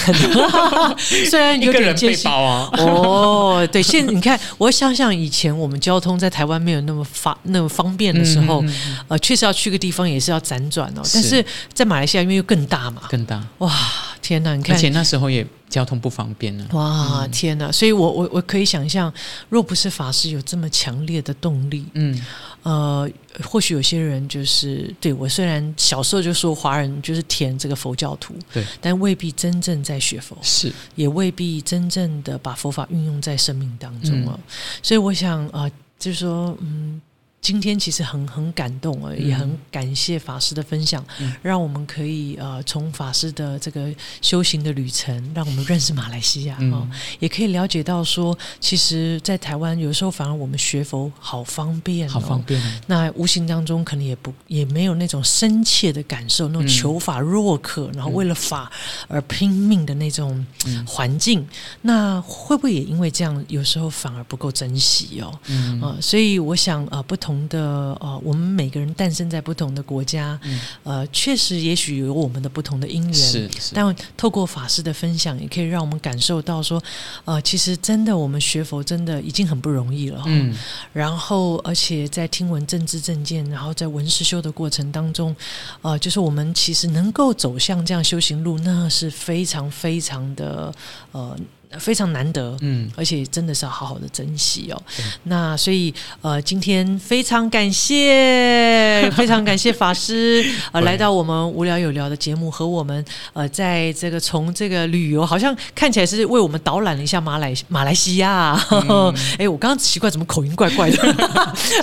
[1.29, 2.25] 虽然一个人背有点艰辛。
[2.25, 11.03] 包啊，哦，对，现在你看，我想想以前我们交通在台湾没有那么发那么方便的时候，嗯嗯嗯呃，确实要去个地方也是要辗转哦。
[11.03, 11.45] 是但是
[11.75, 13.77] 在马来西亚因为又更大嘛，更大，哇，
[14.23, 14.55] 天哪！
[14.55, 16.65] 你看而且那时候也交通不方便呢。
[16.71, 17.73] 哇，天哪！
[17.73, 19.13] 所以我我我可以想象，
[19.49, 22.17] 若不是法师有这么强烈的动力，嗯，
[22.63, 23.11] 呃，
[23.43, 34.35] 或许有些人就是对我虽然小时候就说华人就是填这个佛教徒，对，但未必真正在学佛，是也未必真正的把佛法运用在生命当中啊。
[34.37, 34.41] 嗯
[34.83, 37.01] 所以我想啊、呃就是说，嗯。
[37.41, 41.33] 今天其实很很感动啊，也很感谢法师的分享，嗯。
[41.43, 43.89] 让我们可以呃从法师的这个
[44.21, 52.81] 修行的旅程，让我们认识马来西亚啊、嗯也可以了解到说，其实，在台湾有时候反而我们学佛好方便、哦，好方便啊。
[52.87, 56.69] 那无形当中可能也不也没有那种深切的感受，那种嗯。
[56.69, 58.71] 求法若渴，然后为了法
[59.09, 60.85] 而拼命的那种嗯。
[60.87, 61.47] 环境，
[61.83, 65.39] 那会不会也因为这样，有时候反而不够珍惜哦？
[65.47, 65.81] 嗯。
[65.81, 70.61] 呃，所以我想，呃，不同的呃，我们每个人诞生在不同的国家，嗯。
[70.83, 76.83] 呃，确实也许有我们的不同的因缘，是是，但透过法师的分享，也可以让我们感受到说，
[77.25, 80.25] 呃，其实真的我们学佛真的已经很不容易了、哦。
[80.27, 80.55] 嗯。
[80.93, 85.35] 然后，而且在听闻政治政见，然后在闻师修的过程当中，
[85.83, 90.73] 呃，就是我们其实能够走向这样修行路，那是非常非常的
[91.13, 91.37] 呃
[91.79, 92.57] 非常难得。
[92.61, 95.05] 嗯，而且真的是要好好的珍惜哦对。
[95.25, 108.59] 那所以呃，今天非常感谢，非常感谢法师呃 来到我们无聊有聊的节目，和我们呃在这个从这个旅游，好像看起来是为我们导览了一下马来马来西亚。
[109.39, 110.97] 哎、我刚刚奇怪，怎么口音怪怪的？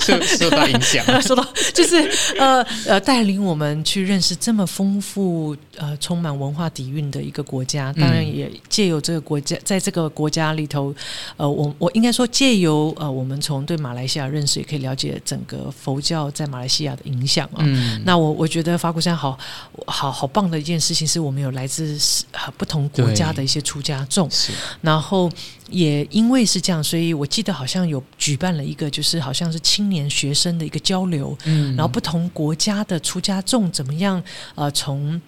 [0.02, 1.06] 受受到影响。
[1.22, 1.96] 受到就是
[2.38, 10.94] 呃呃，带领我们去认识这么丰富呃充满文化底蕴的一个国家，当然也借由这个国家，在这个国家里头，
[11.36, 17.60] 呃，我我应该说借由呃我们从对马来西亚认识，也可以了解整个佛教在马来西亚的影响啊。
[17.60, 19.38] 嗯，那我我觉得法鼓山好
[19.86, 21.98] 好好棒的一件事情，是我们有来自
[22.32, 24.52] 呃不同国家的一些出家众，是
[24.82, 25.30] 然后
[25.70, 34.22] 也因为是这样，所以我记得好像有举办了一个，就是好像是青年学生的一个交流，嗯然后不同国家的出家众怎么样
[34.56, 35.22] 呃从。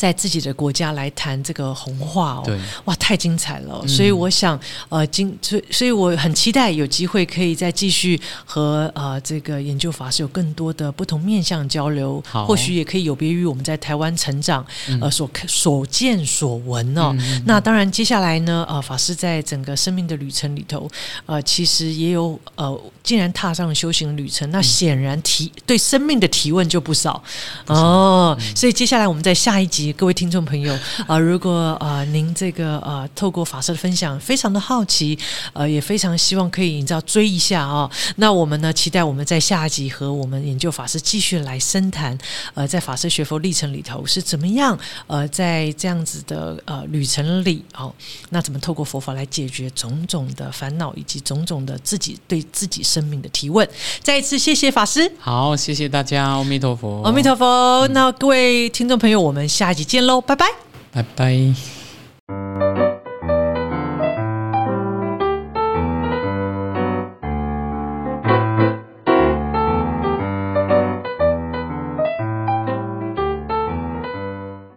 [0.00, 3.80] 在自己的国家来谈这个红话哦，对，哇，太精彩了！
[3.82, 3.86] 嗯。
[3.86, 14.64] 所以我想，呃，今所以所以我很期待有机会可以再继续和呃这个研究法师有更多的不同面向交流，或许也可以有别于我们在台湾成长
[15.02, 17.14] 呃所所见所闻哦。
[17.18, 20.90] 嗯那当然，接下来呢，呃，法师在整个生命的旅程里头，
[21.26, 27.22] 呃，其实也有呃，既然踏上了修行旅程，那显然提对生命的提问就不少。
[27.66, 28.34] 哦。
[28.56, 30.76] 所以接下来我们在下一集集，各位听众朋友
[31.06, 35.18] 啊、 如果呃您这个呃透过法师的分享非常的好奇，
[35.52, 42.16] 呃也非常希望可以你知道追一下啊、那我们呢期待我们在下一集和我们研究法师继续来深谈，
[42.54, 47.92] 呃在法师学佛历程里头是怎么样呃在这样子的呃旅程里哦，
[48.30, 53.68] 那怎么透过佛法来解决种种的烦恼以及种种的自己对自己生命的提问。
[54.02, 55.10] 再一次谢谢法师。
[55.18, 57.86] 好，谢谢大家，阿弥陀佛，阿弥陀佛。
[57.88, 60.46] 那各位听众朋友，我们下一再见喽拜拜。
[60.92, 62.69] 拜拜。